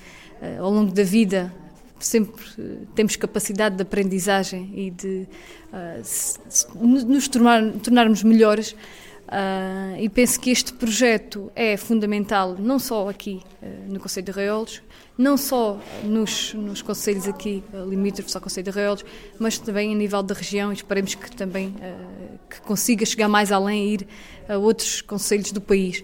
ao 0.59 0.69
longo 0.69 0.91
da 0.91 1.01
vida 1.01 1.51
sempre 1.99 2.45
temos 2.93 3.15
capacidade 3.15 3.75
de 3.75 3.81
aprendizagem 3.81 4.71
e 4.75 4.91
de 4.91 5.27
nos 6.75 7.27
tornar, 7.27 7.71
tornarmos 7.81 8.21
melhores. 8.21 8.75
Uh, 9.27 9.99
e 9.99 10.07
penso 10.07 10.39
que 10.39 10.49
este 10.49 10.71
projeto 10.71 11.51
é 11.53 11.75
fundamental, 11.75 12.55
não 12.57 12.79
só 12.79 13.09
aqui 13.09 13.41
uh, 13.61 13.91
no 13.91 13.99
Conselho 13.99 14.25
de 14.25 14.31
Arraiolos, 14.31 14.81
não 15.17 15.35
só 15.35 15.79
nos, 16.03 16.53
nos 16.53 16.81
conselhos 16.81 17.27
aqui 17.27 17.63
uh, 17.73 17.89
limítrofes 17.89 18.35
ao 18.35 18.41
Conselho 18.41 18.65
de 18.65 18.69
Arraiolos, 18.69 19.03
mas 19.39 19.57
também 19.57 19.93
a 19.93 19.95
nível 19.95 20.21
da 20.21 20.35
região 20.35 20.71
e 20.71 20.75
esperemos 20.75 21.15
que 21.15 21.35
também 21.35 21.69
uh, 21.69 22.39
que 22.49 22.61
consiga 22.61 23.05
chegar 23.05 23.27
mais 23.27 23.51
além 23.51 23.87
e 23.87 23.93
ir 23.95 24.07
a 24.47 24.57
outros 24.57 25.01
conselhos 25.01 25.51
do 25.51 25.59
país 25.59 26.03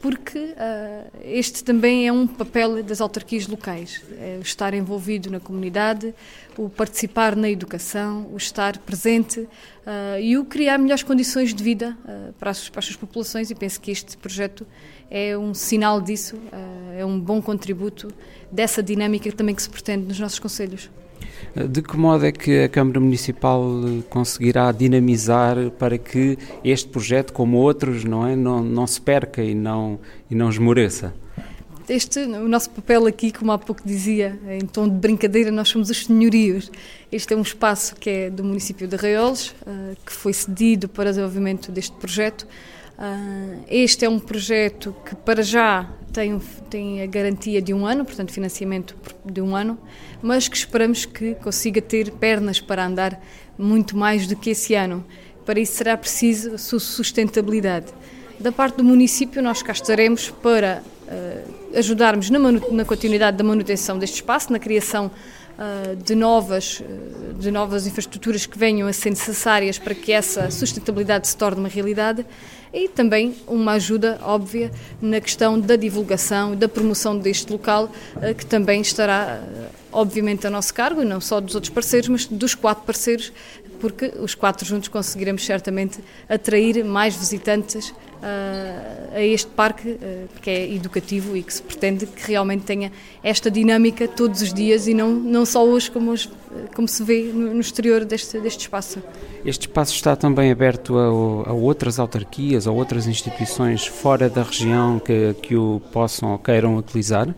porque 0.00 0.38
uh, 0.38 1.10
este 1.24 1.64
também 1.64 2.06
é 2.06 2.12
um 2.12 2.26
papel 2.26 2.82
das 2.82 3.00
autarquias 3.00 3.46
locais, 3.46 4.02
é 4.18 4.38
estar 4.40 4.72
envolvido 4.72 5.30
na 5.30 5.40
comunidade, 5.40 6.14
o 6.56 6.68
participar 6.68 7.34
na 7.34 7.50
educação, 7.50 8.28
o 8.32 8.36
estar 8.36 8.78
presente 8.78 9.40
uh, 9.40 9.48
e 10.20 10.38
o 10.38 10.44
criar 10.44 10.78
melhores 10.78 11.02
condições 11.02 11.52
de 11.52 11.62
vida 11.62 11.96
uh, 12.04 12.32
para, 12.34 12.50
as, 12.50 12.68
para 12.68 12.78
as 12.78 12.84
suas 12.84 12.96
populações 12.96 13.50
e 13.50 13.54
penso 13.54 13.80
que 13.80 13.90
este 13.90 14.16
projeto 14.16 14.66
é 15.10 15.36
um 15.36 15.54
sinal 15.54 16.02
disso, 16.02 16.36
é 16.94 17.02
um 17.02 17.18
bom 17.18 17.40
contributo 17.40 18.12
dessa 18.52 18.82
dinâmica 18.82 19.32
também 19.32 19.54
que 19.54 19.62
se 19.62 19.70
pretende 19.70 20.04
nos 20.04 20.20
nossos 20.20 20.38
conselhos. 20.38 20.90
De 21.54 21.82
que 21.82 21.96
modo 21.96 22.24
é 22.24 22.32
que 22.32 22.64
a 22.64 22.68
Câmara 22.68 23.00
Municipal 23.00 23.64
conseguirá 24.08 24.70
dinamizar 24.70 25.70
para 25.72 25.98
que 25.98 26.38
este 26.62 26.88
projeto, 26.88 27.32
como 27.32 27.56
outros, 27.56 28.04
não 28.04 28.26
é, 28.26 28.36
não, 28.36 28.62
não 28.62 28.86
se 28.86 29.00
perca 29.00 29.42
e 29.42 29.54
não 29.54 29.98
e 30.30 30.34
não 30.34 30.48
esmoreça? 30.50 31.12
Este, 31.88 32.20
o 32.20 32.48
nosso 32.48 32.68
papel 32.68 33.06
aqui, 33.06 33.32
como 33.32 33.50
há 33.50 33.58
pouco 33.58 33.80
dizia, 33.82 34.38
em 34.46 34.66
tom 34.66 34.86
de 34.86 34.96
brincadeira, 34.96 35.50
nós 35.50 35.70
somos 35.70 35.88
os 35.88 36.04
senhorios. 36.04 36.70
Este 37.10 37.32
é 37.32 37.36
um 37.36 37.40
espaço 37.40 37.96
que 37.96 38.10
é 38.10 38.30
do 38.30 38.44
município 38.44 38.86
de 38.86 38.94
Arraiolos, 38.94 39.54
eh, 39.66 39.94
que 40.04 40.12
foi 40.12 40.34
cedido 40.34 40.86
para 40.86 41.04
o 41.04 41.12
desenvolvimento 41.12 41.72
deste 41.72 41.96
projeto. 41.96 42.46
Uh, 42.98 43.62
este 43.68 44.04
é 44.04 44.08
um 44.08 44.18
projeto 44.18 44.92
que, 45.06 45.14
para 45.14 45.40
já, 45.40 45.88
tem, 46.12 46.36
tem 46.68 47.00
a 47.00 47.06
garantia 47.06 47.62
de 47.62 47.72
um 47.72 47.86
ano, 47.86 48.04
portanto, 48.04 48.32
financiamento 48.32 48.96
de 49.24 49.40
um 49.40 49.54
ano, 49.54 49.78
mas 50.20 50.48
que 50.48 50.56
esperamos 50.56 51.04
que 51.04 51.36
consiga 51.36 51.80
ter 51.80 52.10
pernas 52.10 52.60
para 52.60 52.84
andar 52.84 53.22
muito 53.56 53.96
mais 53.96 54.26
do 54.26 54.34
que 54.34 54.50
esse 54.50 54.74
ano. 54.74 55.04
Para 55.46 55.60
isso 55.60 55.76
será 55.76 55.96
preciso 55.96 56.56
a 56.56 56.58
sua 56.58 56.80
sustentabilidade. 56.80 57.86
Da 58.40 58.50
parte 58.50 58.78
do 58.78 58.84
município, 58.84 59.40
nós 59.40 59.62
cá 59.62 59.72
estaremos 59.72 60.30
para 60.30 60.82
uh, 61.06 61.78
ajudarmos 61.78 62.30
na, 62.30 62.38
na 62.38 62.84
continuidade 62.84 63.36
da 63.36 63.44
manutenção 63.44 63.96
deste 63.96 64.16
espaço, 64.16 64.52
na 64.52 64.58
criação 64.58 65.06
uh, 65.06 65.94
de, 65.94 66.16
novas, 66.16 66.82
de 67.38 67.50
novas 67.52 67.86
infraestruturas 67.86 68.44
que 68.44 68.58
venham 68.58 68.88
a 68.88 68.92
ser 68.92 69.10
necessárias 69.10 69.78
para 69.78 69.94
que 69.94 70.12
essa 70.12 70.50
sustentabilidade 70.50 71.28
se 71.28 71.36
torne 71.36 71.60
uma 71.60 71.68
realidade 71.68 72.26
e 72.72 72.88
também 72.88 73.34
uma 73.46 73.72
ajuda 73.72 74.18
óbvia 74.22 74.70
na 75.00 75.20
questão 75.20 75.58
da 75.58 75.76
divulgação, 75.76 76.54
da 76.54 76.68
promoção 76.68 77.18
deste 77.18 77.50
local, 77.50 77.90
eh, 78.20 78.34
que 78.34 78.44
também 78.44 78.80
estará 78.80 79.42
eh, 79.42 79.68
obviamente 79.92 80.46
a 80.46 80.50
nosso 80.50 80.72
cargo, 80.74 81.02
e 81.02 81.04
não 81.04 81.20
só 81.20 81.40
dos 81.40 81.54
outros 81.54 81.72
parceiros, 81.72 82.08
mas 82.08 82.26
dos 82.26 82.54
quatro 82.54 82.84
parceiros, 82.84 83.32
porque 83.78 84.12
os 84.20 84.34
quatro 84.34 84.66
juntos 84.66 84.88
conseguiremos 84.88 85.44
certamente 85.44 86.00
atrair 86.28 86.84
mais 86.84 87.14
visitantes 87.16 87.90
uh, 87.90 89.14
a 89.14 89.22
este 89.22 89.48
parque 89.48 89.88
uh, 89.90 90.28
que 90.40 90.50
é 90.50 90.74
educativo 90.74 91.36
e 91.36 91.42
que 91.42 91.52
se 91.52 91.62
pretende 91.62 92.06
que 92.06 92.26
realmente 92.26 92.64
tenha 92.64 92.92
esta 93.22 93.50
dinâmica 93.50 94.06
todos 94.06 94.42
os 94.42 94.52
dias 94.52 94.86
e 94.86 94.94
não, 94.94 95.10
não 95.10 95.46
só 95.46 95.64
hoje 95.64 95.90
como, 95.90 96.10
hoje, 96.10 96.30
como 96.74 96.88
se 96.88 97.02
vê 97.02 97.30
no, 97.32 97.54
no 97.54 97.60
exterior 97.60 98.04
deste, 98.04 98.38
deste 98.40 98.60
espaço. 98.60 99.02
Este 99.44 99.62
espaço 99.62 99.94
está 99.94 100.16
também 100.16 100.50
aberto 100.50 100.98
a, 100.98 101.04
a, 101.50 101.52
outras 101.52 101.98
autarquias 101.98 102.66
ou 102.66 102.76
outras 102.76 103.06
instituições 103.06 103.86
fora 103.86 104.28
da 104.28 104.42
região 104.42 104.98
que, 104.98 105.34
que 105.42 105.56
o 105.56 105.80
possam 105.92 106.32
ou 106.32 106.38
queiram 106.38 106.76
utilizar? 106.76 107.34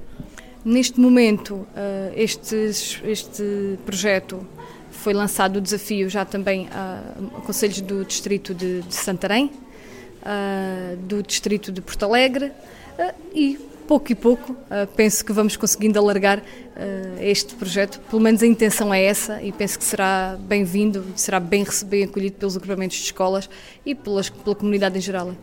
Neste 0.62 1.00
momento, 1.00 1.66
este, 2.14 2.54
este 2.54 3.78
projeto 3.86 4.46
foi 4.90 5.12
lançado 5.12 5.56
o 5.56 5.60
desafio 5.60 6.08
já 6.08 6.24
também 6.24 6.68
a, 6.72 7.00
a 7.36 7.40
conselhos 7.40 7.80
do 7.80 8.04
distrito 8.04 8.54
de, 8.54 8.82
de 8.82 8.94
Santarém, 8.94 9.50
a, 10.22 10.94
do 10.96 11.22
distrito 11.22 11.72
de 11.72 11.80
Porto 11.80 12.04
Alegre 12.04 12.52
a, 12.98 13.14
e 13.34 13.58
pouco 13.86 14.12
e 14.12 14.14
pouco 14.14 14.56
penso 14.94 15.24
que 15.24 15.32
vamos 15.32 15.56
conseguindo 15.56 15.98
alargar 15.98 16.40
este 17.18 17.56
projeto. 17.56 17.98
Pelo 18.08 18.22
menos 18.22 18.40
a 18.40 18.46
intenção 18.46 18.94
é 18.94 19.02
essa 19.02 19.42
e 19.42 19.50
penso 19.50 19.76
que 19.76 19.84
será 19.84 20.38
bem-vindo, 20.38 21.04
será 21.16 21.40
bem 21.40 21.64
recebido, 21.64 22.08
acolhido 22.08 22.36
pelos 22.36 22.56
agrupamentos 22.56 22.96
de 22.98 23.02
escolas 23.02 23.50
e 23.84 23.92
pelas, 23.92 24.30
pela 24.30 24.54
comunidade 24.54 24.96
em 24.96 25.00
geral. 25.00 25.34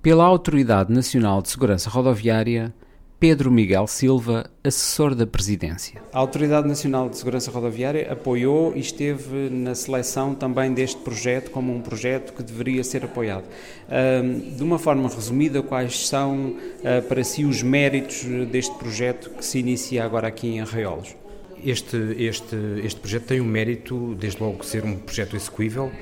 Pela 0.00 0.24
Autoridade 0.24 0.92
Nacional 0.92 1.42
de 1.42 1.48
Segurança 1.48 1.90
Rodoviária, 1.90 2.72
Pedro 3.22 3.52
Miguel 3.52 3.86
Silva, 3.86 4.50
assessor 4.64 5.14
da 5.14 5.24
Presidência. 5.24 6.02
A 6.12 6.18
Autoridade 6.18 6.66
Nacional 6.66 7.08
de 7.08 7.16
Segurança 7.16 7.52
Rodoviária 7.52 8.10
apoiou 8.10 8.72
e 8.74 8.80
esteve 8.80 9.48
na 9.48 9.76
seleção 9.76 10.34
também 10.34 10.74
deste 10.74 11.00
projeto 11.02 11.52
como 11.52 11.72
um 11.72 11.80
projeto 11.80 12.32
que 12.32 12.42
deveria 12.42 12.82
ser 12.82 13.04
apoiado. 13.04 13.44
De 14.56 14.60
uma 14.64 14.76
forma 14.76 15.08
resumida, 15.08 15.62
quais 15.62 16.08
são 16.08 16.56
ah, 16.84 17.00
para 17.00 17.22
si 17.22 17.44
os 17.44 17.62
méritos 17.62 18.24
deste 18.50 18.76
projeto 18.76 19.30
que 19.30 19.44
se 19.44 19.60
inicia 19.60 20.04
agora 20.04 20.26
aqui 20.26 20.48
em 20.48 20.60
Arraiolos? 20.60 21.14
Este, 21.64 21.96
este, 22.18 22.56
este 22.82 22.98
projeto 22.98 23.26
tem 23.26 23.38
o 23.38 23.44
um 23.44 23.46
mérito, 23.46 24.16
desde 24.16 24.42
logo, 24.42 24.64
ser 24.64 24.84
um 24.84 24.96
projeto 24.96 25.36
execuível, 25.36 25.92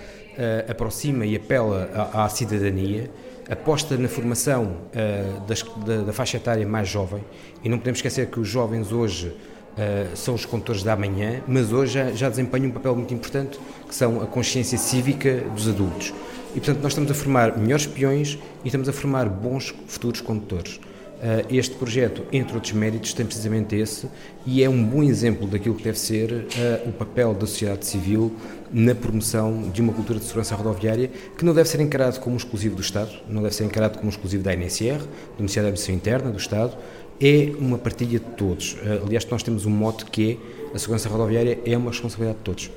uh, 0.40 0.70
aproxima 0.70 1.26
e 1.26 1.36
apela 1.36 1.90
à, 1.94 2.24
à, 2.24 2.28
cidadania, 2.30 3.10
aposta 3.50 3.96
na 3.96 4.08
formação 4.08 4.64
uh, 4.64 5.40
das, 5.40 5.62
da, 5.84 6.02
da, 6.02 6.12
faixa 6.12 6.36
etária 6.36 6.66
mais 6.66 6.88
jovem, 6.88 7.24
e 7.64 7.68
não 7.68 7.78
podemos 7.78 7.98
esquecer 7.98 8.28
que 8.28 8.38
os 8.38 8.48
jovens 8.48 8.92
hoje 8.92 9.28
uh, 9.28 10.16
são 10.16 10.34
os 10.34 10.44
condutores 10.44 10.82
da 10.82 10.94
manhã, 10.94 11.42
mas 11.48 11.72
hoje 11.72 11.94
já, 11.94 12.12
já 12.12 12.28
desempenham 12.28 12.68
um 12.68 12.72
papel 12.72 12.94
muito 12.94 13.12
importante, 13.12 13.58
que 13.88 13.94
são 13.94 14.22
a 14.22 14.26
consciência 14.26 14.78
cívica 14.78 15.42
dos 15.54 15.68
adultos. 15.68 16.14
E, 16.54 16.60
portanto, 16.60 16.82
nós 16.82 16.92
estamos 16.92 17.10
a 17.10 17.14
formar 17.14 17.56
melhores 17.58 17.86
peões 17.86 18.38
e 18.64 18.68
estamos 18.68 18.88
a 18.88 18.92
formar 18.92 19.28
bons 19.28 19.74
futuros 19.86 20.20
condutores. 20.20 20.80
Eh, 21.22 21.44
este 21.50 21.74
projeto, 21.74 22.22
entre 22.32 22.54
outros 22.54 22.72
méritos, 22.72 23.12
tem 23.12 23.26
precisamente 23.26 23.76
esse 23.76 24.08
e 24.46 24.62
é 24.64 24.70
um 24.70 24.82
bom 24.82 25.02
exemplo 25.02 25.46
daquilo 25.46 25.74
que 25.74 25.84
deve 25.84 25.98
ser 25.98 26.32
uh, 26.32 26.88
o 26.88 26.92
papel 26.92 27.34
da 27.34 27.40
sociedade 27.40 27.84
civil 27.84 28.34
na 28.72 28.94
promoção 28.94 29.68
de 29.70 29.82
uma 29.82 29.92
cultura 29.92 30.18
de 30.18 30.24
segurança 30.24 30.54
rodoviária 30.54 31.10
que 31.36 31.44
não 31.44 31.52
deve 31.52 31.68
ser 31.68 31.78
encarado 31.82 32.18
como 32.20 32.38
exclusivo 32.38 32.74
do 32.74 32.80
Estado, 32.80 33.10
não 33.28 33.42
deve 33.42 33.54
ser 33.54 33.64
encarado 33.64 33.98
como 33.98 34.08
exclusivo 34.08 34.42
da 34.42 34.54
NSR, 34.54 34.96
do 34.96 35.40
Ministério 35.40 35.68
da 35.68 35.74
Administração 35.74 35.94
Interna, 35.94 36.30
do 36.30 36.38
Estado, 36.38 36.74
é 37.20 37.52
uma 37.58 37.76
partilha 37.76 38.18
de 38.18 38.24
todos. 38.36 38.72
Uh, 38.72 39.04
aliás, 39.04 39.26
nós 39.26 39.42
temos 39.42 39.66
um 39.66 39.70
mote 39.70 40.06
que 40.06 40.38
é 40.72 40.74
a 40.74 40.78
segurança 40.78 41.10
rodoviária 41.10 41.58
é 41.66 41.76
uma 41.76 41.90
responsabilidade 41.90 42.38
de 42.38 42.44
todos. 42.44 42.70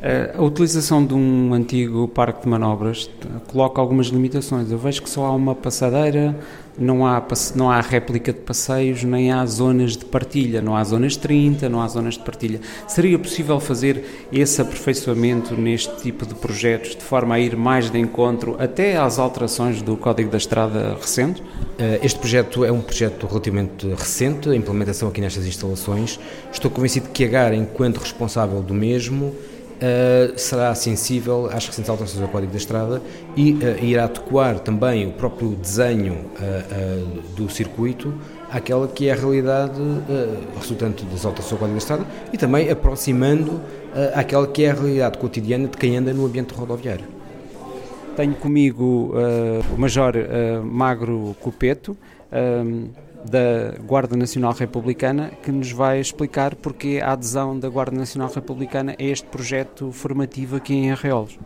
A 0.00 0.40
utilização 0.40 1.04
de 1.04 1.12
um 1.12 1.52
antigo 1.52 2.06
parque 2.06 2.42
de 2.42 2.48
manobras 2.48 3.10
coloca 3.48 3.80
algumas 3.80 4.06
limitações. 4.06 4.70
Eu 4.70 4.78
vejo 4.78 5.02
que 5.02 5.10
só 5.10 5.26
há 5.26 5.32
uma 5.32 5.56
passadeira, 5.56 6.38
não 6.78 7.04
há, 7.04 7.20
não 7.56 7.68
há 7.68 7.80
réplica 7.80 8.32
de 8.32 8.38
passeios, 8.38 9.02
nem 9.02 9.32
há 9.32 9.44
zonas 9.44 9.96
de 9.96 10.04
partilha, 10.04 10.62
não 10.62 10.76
há 10.76 10.84
zonas 10.84 11.16
30, 11.16 11.68
não 11.68 11.82
há 11.82 11.88
zonas 11.88 12.14
de 12.14 12.20
partilha. 12.20 12.60
Seria 12.86 13.18
possível 13.18 13.58
fazer 13.58 14.28
esse 14.32 14.62
aperfeiçoamento 14.62 15.56
neste 15.56 15.96
tipo 15.96 16.24
de 16.24 16.34
projetos 16.36 16.94
de 16.94 17.02
forma 17.02 17.34
a 17.34 17.40
ir 17.40 17.56
mais 17.56 17.90
de 17.90 17.98
encontro 17.98 18.54
até 18.60 18.96
às 18.96 19.18
alterações 19.18 19.82
do 19.82 19.96
Código 19.96 20.30
da 20.30 20.38
Estrada 20.38 20.96
recente? 21.00 21.42
Eh, 21.76 21.98
este 22.04 22.20
projeto 22.20 22.64
é 22.64 22.70
um 22.70 22.80
projeto 22.80 23.26
relativamente 23.26 23.88
recente, 23.88 24.48
a 24.48 24.54
implementação 24.54 25.08
aqui 25.08 25.20
nestas 25.20 25.44
instalações. 25.44 26.20
Estou 26.52 26.70
convencido 26.70 27.08
que 27.08 27.24
a 27.24 27.28
GAR, 27.28 27.52
enquanto 27.52 27.98
responsável 27.98 28.62
do 28.62 28.72
mesmo, 28.72 29.34
Uh, 29.78 30.36
será 30.36 30.74
sensível 30.74 31.48
às 31.52 31.64
recentes 31.68 31.88
alterações 31.88 32.20
ao 32.20 32.28
Código 32.28 32.50
da 32.50 32.58
Estrada 32.58 33.00
e 33.36 33.52
uh, 33.52 33.84
irá 33.84 34.06
adequar 34.06 34.58
também 34.58 35.06
o 35.06 35.12
próprio 35.12 35.50
desenho 35.50 36.14
uh, 36.14 37.22
do 37.36 37.48
circuito 37.48 38.12
àquela 38.50 38.88
que 38.88 39.08
é 39.08 39.12
a 39.12 39.14
realidade 39.14 39.80
resultante 40.58 41.04
das 41.04 41.24
alterações 41.24 41.52
ao 41.52 41.58
Código 41.58 41.74
da 41.74 41.78
Estrada 41.78 42.04
e 42.32 42.36
também 42.36 42.68
aproximando 42.68 43.60
àquela 44.14 44.48
que 44.48 44.64
é 44.64 44.70
a 44.72 44.74
realidade 44.74 45.16
cotidiana 45.16 45.68
de 45.68 45.76
quem 45.76 45.96
anda 45.96 46.12
no 46.12 46.26
ambiente 46.26 46.52
rodoviário. 46.54 47.04
Tenho 48.16 48.34
comigo 48.34 49.12
o 49.72 49.78
Major 49.78 50.14
Magro 50.64 51.36
Cupeto 51.40 51.96
da 53.24 53.76
Guarda 53.84 54.16
Nacional 54.16 54.52
Republicana, 54.52 55.30
que 55.42 55.50
nos 55.50 55.72
vai 55.72 56.00
explicar 56.00 56.54
porque 56.54 57.00
a 57.02 57.12
adesão 57.12 57.58
da 57.58 57.68
Guarda 57.68 57.96
Nacional 57.96 58.30
Republicana 58.32 58.94
a 58.98 59.02
este 59.02 59.26
projeto 59.26 59.92
formativo 59.92 60.56
aqui 60.56 60.74
em 60.74 60.90
Arreolos. 60.92 61.38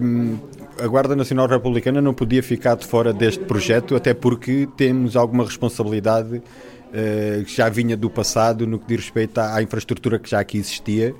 Um, 0.00 0.38
a 0.80 0.86
Guarda 0.86 1.16
Nacional 1.16 1.48
Republicana 1.48 2.00
não 2.00 2.14
podia 2.14 2.42
ficar 2.42 2.76
de 2.76 2.86
fora 2.86 3.12
deste 3.12 3.44
projeto, 3.44 3.96
até 3.96 4.14
porque 4.14 4.68
temos 4.76 5.16
alguma 5.16 5.44
responsabilidade 5.44 6.36
uh, 6.36 7.44
que 7.44 7.56
já 7.56 7.68
vinha 7.68 7.96
do 7.96 8.08
passado 8.08 8.66
no 8.66 8.78
que 8.78 8.86
diz 8.86 9.06
respeito 9.06 9.38
à, 9.38 9.56
à 9.56 9.62
infraestrutura 9.62 10.18
que 10.18 10.30
já 10.30 10.38
aqui 10.38 10.58
existia, 10.58 11.14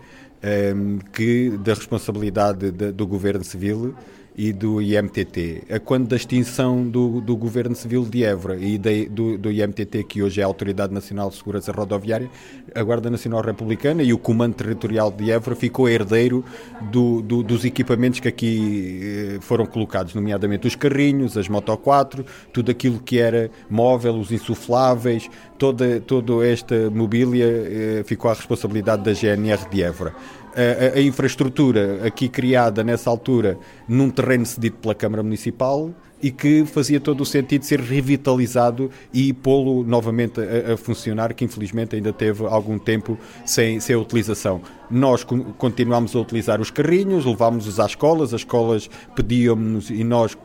um, 0.77 0.99
que 1.13 1.51
da 1.59 1.75
responsabilidade 1.75 2.71
de, 2.71 2.93
do 2.93 3.07
Governo 3.07 3.43
Civil 3.43 3.95
e 4.37 4.53
do 4.53 4.83
IMTT. 4.83 5.63
A 5.71 5.81
quando 5.81 6.09
da 6.09 6.17
extinção 6.17 6.87
do, 6.87 7.23
do 7.23 7.35
Governo 7.35 7.75
Civil 7.75 8.05
de 8.05 8.23
Évora 8.23 8.57
e 8.57 8.77
de, 8.77 9.07
do, 9.09 9.39
do, 9.39 9.51
IMTT, 9.51 10.05
que 10.05 10.23
hoje 10.23 10.43
é 10.43 10.45
a 10.45 10.47
Autoridade 10.47 10.93
Nacional 10.93 11.31
de 11.31 11.37
Segurança 11.37 11.73
Rodoviária, 11.73 12.29
a 12.75 12.83
Guarda 12.83 13.09
Nacional 13.09 13.41
Republicana 13.41 14.03
e 14.03 14.13
o 14.13 14.19
Comando 14.19 14.55
Territorial 14.55 15.11
de 15.11 15.31
Évora 15.31 15.57
ficou 15.57 15.89
herdeiro 15.89 16.45
do, 16.93 17.23
dos 17.23 17.65
equipamentos 17.65 18.21
que 18.21 18.29
aqui 18.29 19.01
eh, 19.03 19.39
foram 19.41 19.65
colocados, 19.65 20.15
nomeadamente 20.15 20.67
os 20.67 20.77
carrinhos, 20.77 21.37
as 21.39 21.49
Moto 21.49 21.75
4, 21.75 22.25
tudo 22.53 22.71
aquilo 22.71 23.01
que 23.01 23.19
era 23.19 23.51
móvel, 23.71 24.17
os 24.17 24.31
insufláveis, 24.31 25.31
toda, 25.57 25.99
toda 26.01 26.47
esta 26.47 26.91
mobília 26.91 27.47
eh, 27.47 28.03
ficou 28.05 28.31
à 28.31 28.35
responsabilidade 28.35 29.03
da 29.03 29.15
GNR 29.15 29.67
de 29.71 29.83
Évora 29.83 30.15
a, 30.57 30.99
a, 30.99 31.03
infraestrutura 31.03 32.07
aqui 32.07 32.29
criada 32.29 32.83
nessa 32.83 33.11
altura 33.11 33.59
num 33.89 34.11
terreno 34.11 34.47
cedido 34.47 34.77
pela 34.77 34.95
Câmara 34.95 35.23
Municipal 35.23 35.91
e 36.23 36.31
que 36.31 36.65
fazia 36.65 36.99
todo 36.99 37.21
o 37.21 37.27
sentido 37.27 37.65
ser 37.65 37.81
revitalizado 37.81 38.91
e 39.13 39.33
pô-lo 39.33 39.85
novamente 39.85 40.41
a, 40.41 40.73
a, 40.73 40.77
funcionar, 40.77 41.35
que 41.35 41.45
infelizmente 41.45 41.95
ainda 41.95 42.13
teve 42.13 42.45
algum 42.47 42.79
tempo 42.79 43.19
sem, 43.45 43.79
sem 43.81 43.95
utilização. 43.97 44.63
Nós 44.91 45.25
continuámos 45.59 46.17
a 46.17 46.21
utilizar 46.21 46.61
os 46.61 46.71
carrinhos, 46.71 47.27
levámos-os 47.27 47.79
às 47.79 47.91
escolas, 47.91 48.33
as 48.33 48.41
escolas 48.41 48.89
pediam-nos 49.15 49.91
e 49.91 50.03
nós 50.03 50.37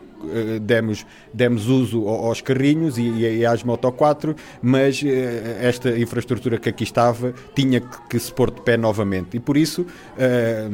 demos, 0.61 1.05
demos 1.33 1.67
uso 1.67 2.07
aos 2.07 2.41
carrinhos 2.41 2.97
e, 2.97 3.01
e 3.01 3.45
às 3.45 3.63
Moto 3.63 3.91
4, 3.91 4.35
mas 4.61 5.01
eh, 5.03 5.59
esta 5.61 5.97
infraestrutura 5.97 6.57
que 6.57 6.69
aqui 6.69 6.83
estava 6.83 7.33
tinha 7.55 7.81
que, 7.81 8.19
se 8.19 8.31
pôr 8.31 8.51
de 8.51 8.61
pé 8.61 8.77
novamente. 8.77 9.37
E 9.37 9.39
por 9.39 9.57
isso, 9.57 9.85
eh, 10.17 10.67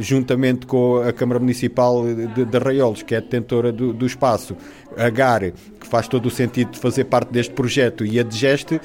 juntamente 0.00 0.66
com 0.66 0.98
a 0.98 1.12
Câmara 1.12 1.40
Municipal 1.40 2.04
de, 2.04 2.44
de 2.44 2.56
Arraiolos, 2.56 3.02
que 3.02 3.14
é 3.14 3.20
detentora 3.20 3.72
do, 3.72 3.92
do 3.92 4.06
espaço, 4.06 4.56
a 4.96 5.08
GAR, 5.08 5.52
que 5.80 5.86
faz 5.86 6.06
todo 6.08 6.26
o 6.26 6.30
sentido 6.30 6.72
de 6.72 6.78
fazer 6.78 7.04
parte 7.04 7.32
deste 7.32 7.52
projeto, 7.54 8.04
e 8.04 8.18
a 8.18 8.22
DGEST, 8.22 8.80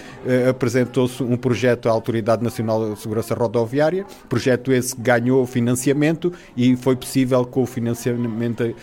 apresentou-se 0.50 1.22
um 1.22 1.38
projeto 1.38 1.90
à 1.90 1.92
Autoridade 1.92 2.44
Nacional 2.44 2.94
de 2.94 3.00
Segurança 3.00 3.36
Rodoviária, 3.36 4.06
projeto 4.30 4.72
esse 4.72 4.96
que 4.96 5.02
ganhou 5.02 5.46
financiamento 5.46 6.32
e 6.56 6.76
foi 6.76 6.96
possível 6.96 7.46
com 7.46 7.64
o 7.64 7.66
financiamento 7.66 8.76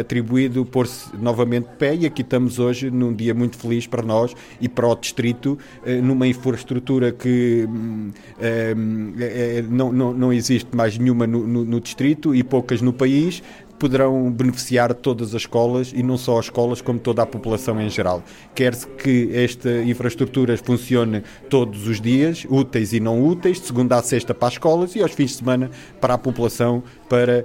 atribuído 0.00 0.64
pôr-se 0.64 1.14
novamente 1.16 1.68
de 1.68 1.76
pé 1.76 1.94
e 1.94 2.06
aqui 2.06 2.22
estamos 2.22 2.58
hoje 2.58 2.90
num 2.90 3.14
dia 3.14 3.34
muito 3.34 3.56
feliz 3.56 3.86
para 3.86 4.02
nós 4.02 4.34
e 4.60 4.68
para 4.68 4.86
o 4.86 4.94
distrito, 4.94 5.58
eh, 5.84 6.00
numa 6.00 6.26
infraestrutura 6.26 7.12
que 7.12 7.66
hum, 7.68 8.10
é, 8.40 8.74
não, 9.68 9.92
não, 9.92 10.12
não 10.12 10.32
existe 10.32 10.74
mais 10.74 10.96
nenhuma 10.98 11.26
no, 11.26 11.46
no, 11.46 11.64
no 11.64 11.80
distrito 11.80 12.34
e 12.34 12.42
poucas 12.42 12.80
no 12.80 12.92
país, 12.92 13.42
poderão 13.82 14.30
beneficiar 14.30 14.94
todas 14.94 15.34
as 15.34 15.42
escolas 15.42 15.92
e 15.92 16.04
não 16.04 16.16
só 16.16 16.38
as 16.38 16.44
escolas, 16.44 16.80
como 16.80 17.00
toda 17.00 17.20
a 17.20 17.26
população 17.26 17.80
em 17.80 17.90
geral. 17.90 18.22
Quer-se 18.54 18.86
que 18.86 19.28
esta 19.34 19.82
infraestrutura 19.82 20.56
funcione 20.56 21.24
todos 21.50 21.88
os 21.88 22.00
dias, 22.00 22.46
úteis 22.48 22.92
e 22.92 23.00
não 23.00 23.20
úteis, 23.26 23.60
de 23.60 23.66
segunda 23.66 23.96
a 23.96 24.02
sexta 24.02 24.32
para 24.32 24.46
as 24.46 24.54
escolas 24.54 24.94
e 24.94 25.02
aos 25.02 25.10
fins 25.10 25.32
de 25.32 25.38
semana 25.38 25.68
para 26.00 26.14
a 26.14 26.18
população, 26.18 26.80
para 27.08 27.44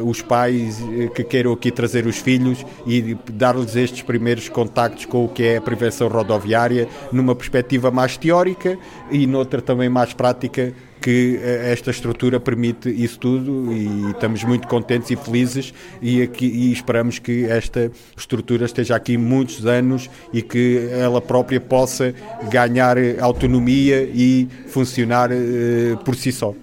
uh, 0.00 0.08
os 0.08 0.22
pais 0.22 0.80
eh, 0.80 1.08
que 1.08 1.24
queiram 1.24 1.52
aqui 1.52 1.72
trazer 1.72 2.06
os 2.06 2.18
filhos 2.18 2.64
e 2.86 3.18
dar-lhes 3.32 3.74
estes 3.74 4.02
primeiros 4.02 4.48
contactos 4.48 5.06
com 5.06 5.24
o 5.24 5.28
que 5.28 5.42
é 5.42 5.56
a 5.56 5.60
prevenção 5.60 6.06
rodoviária, 6.06 6.88
numa 7.10 7.34
perspectiva 7.34 7.90
mais 7.90 8.16
teórica 8.16 8.78
e 9.10 9.26
noutra 9.26 9.60
também 9.60 9.88
mais 9.88 10.14
prática 10.14 10.72
que 11.00 11.38
eh, 11.42 11.72
esta 11.72 11.90
estrutura 11.90 12.38
permite 12.40 12.88
isso 12.88 13.18
tudo 13.18 13.72
e 13.72 14.10
estamos 14.10 14.44
muito 14.44 14.68
contentes 14.68 15.10
e 15.10 15.16
felizes 15.16 15.74
e, 16.00 16.22
aqui, 16.22 16.46
e 16.46 16.72
esperamos 16.72 17.18
que 17.18 17.44
esta 17.44 17.90
estrutura 18.16 18.64
esteja 18.66 18.96
aqui 18.96 19.16
muitos 19.16 19.66
anos 19.66 20.10
e 20.32 20.42
que 20.42 20.88
ela 20.92 21.20
própria 21.20 21.60
possa 21.60 22.14
ganhar 22.50 22.96
autonomia 23.20 24.02
e 24.02 24.48
funcionar 24.68 25.30
uh, 25.30 25.96
por 26.04 26.14
si 26.14 26.32
só. 26.32 26.54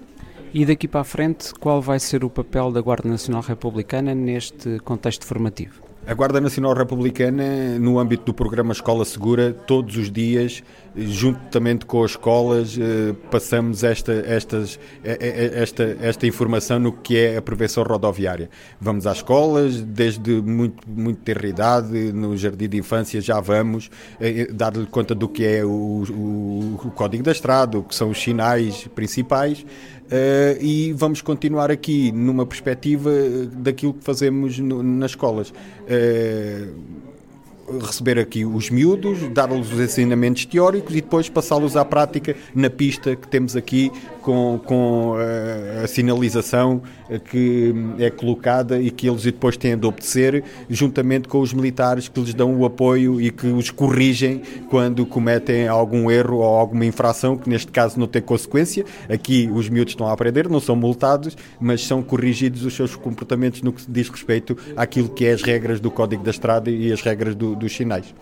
E 0.52 0.64
daqui 0.64 0.88
para 0.88 1.00
a 1.00 1.04
frente, 1.04 1.52
qual 1.54 1.82
vai 1.82 1.98
ser 1.98 2.24
o 2.24 2.30
papel 2.30 2.72
da 2.72 2.80
Guarda 2.80 3.08
Nacional 3.08 3.42
Republicana 3.42 4.14
neste 4.14 4.78
contexto 4.80 5.26
formativo? 5.26 5.85
A 6.08 6.14
Guarda 6.14 6.40
Nacional 6.40 6.72
Republicana, 6.72 7.80
no 7.80 7.98
âmbito 7.98 8.26
do 8.26 8.32
programa 8.32 8.72
Escola 8.72 9.04
Segura, 9.04 9.52
todos 9.52 9.96
os 9.96 10.08
dias, 10.08 10.62
juntamente 10.94 11.84
com 11.84 12.04
as 12.04 12.12
escolas, 12.12 12.78
eh, 12.78 13.12
passamos 13.28 13.82
esta, 13.82 14.12
estas, 14.12 14.78
eh, 15.02 15.18
eh, 15.20 15.50
esta, 15.60 15.96
esta 16.00 16.24
informação 16.24 16.78
no 16.78 16.92
que 16.92 17.18
é 17.18 17.36
a 17.36 17.42
prevenção 17.42 17.82
rodoviária. 17.82 18.48
Vamos 18.80 19.04
às 19.04 19.16
escolas, 19.16 19.82
desde 19.82 20.40
muito, 20.40 20.88
muito 20.88 21.22
ter 21.22 21.44
idade, 21.44 22.12
no 22.12 22.36
jardim 22.36 22.68
de 22.68 22.78
infância 22.78 23.20
já 23.20 23.40
vamos 23.40 23.90
dar-lhe 24.52 24.86
conta 24.86 25.12
do 25.12 25.28
que 25.28 25.44
é 25.44 25.64
o, 25.64 26.04
o, 26.08 26.80
o 26.84 26.90
Código 26.92 27.24
da 27.24 27.32
Estrada, 27.32 27.78
o 27.78 27.82
que 27.82 27.96
são 27.96 28.10
os 28.10 28.22
sinais 28.22 28.86
principais 28.94 29.66
Uh, 30.06 30.62
e 30.62 30.92
vamos 30.92 31.20
continuar 31.20 31.70
aqui 31.70 32.12
numa 32.12 32.46
perspectiva 32.46 33.10
daquilo 33.52 33.92
que 33.92 34.04
fazemos 34.04 34.58
no, 34.58 34.82
nas 34.82 35.10
escolas. 35.10 35.50
Uh, 35.50 36.96
receber 37.80 38.18
aqui 38.18 38.44
os 38.44 38.70
miúdos, 38.70 39.28
dar-lhes 39.32 39.72
os 39.72 39.80
ensinamentos 39.80 40.46
teóricos 40.46 40.92
e 40.92 41.00
depois 41.00 41.28
passá-los 41.28 41.76
à 41.76 41.84
prática 41.84 42.36
na 42.54 42.70
pista 42.70 43.16
que 43.16 43.26
temos 43.26 43.56
aqui 43.56 43.90
com, 44.26 44.58
com 44.58 45.14
a, 45.14 45.22
eh, 45.22 45.80
a 45.84 45.86
sinalização 45.86 46.82
que 47.30 47.72
é 48.00 48.10
colocada 48.10 48.82
e 48.82 48.90
que 48.90 49.08
eles 49.08 49.22
depois 49.22 49.56
têm 49.56 49.78
de 49.78 49.86
obedecer, 49.86 50.42
juntamente 50.68 51.28
com 51.28 51.38
os 51.38 51.54
militares 51.54 52.08
que 52.08 52.20
lhes 52.20 52.34
dão 52.34 52.52
o 52.56 52.64
apoio 52.64 53.20
e 53.20 53.30
que 53.30 53.46
os 53.46 53.70
corrigem 53.70 54.42
quando 54.68 55.06
cometem 55.06 55.68
algum 55.68 56.10
erro 56.10 56.38
ou 56.38 56.42
alguma 56.42 56.84
infração, 56.84 57.36
que 57.36 57.48
neste 57.48 57.70
caso 57.70 58.00
não 58.00 58.08
tem 58.08 58.20
consequência. 58.20 58.84
Aqui 59.08 59.48
os 59.54 59.68
miúdos 59.68 59.92
estão 59.92 60.08
a 60.08 60.12
aprender, 60.12 60.48
não 60.48 60.58
são 60.58 60.74
multados, 60.74 61.36
mas 61.60 61.86
são 61.86 62.02
corrigidos 62.02 62.64
os 62.64 62.74
seus 62.74 62.96
comportamentos 62.96 63.62
no 63.62 63.72
que 63.72 63.82
diz 63.88 64.08
respeito 64.08 64.58
àquilo 64.76 65.08
que 65.08 65.24
é 65.24 65.34
as 65.34 65.42
regras 65.42 65.78
do 65.78 65.88
Código 65.88 66.24
da 66.24 66.32
Estrada 66.32 66.68
e 66.68 66.92
as 66.92 67.00
regras 67.00 67.36
do, 67.36 67.54
dos 67.54 67.72
sinais. 67.72 68.12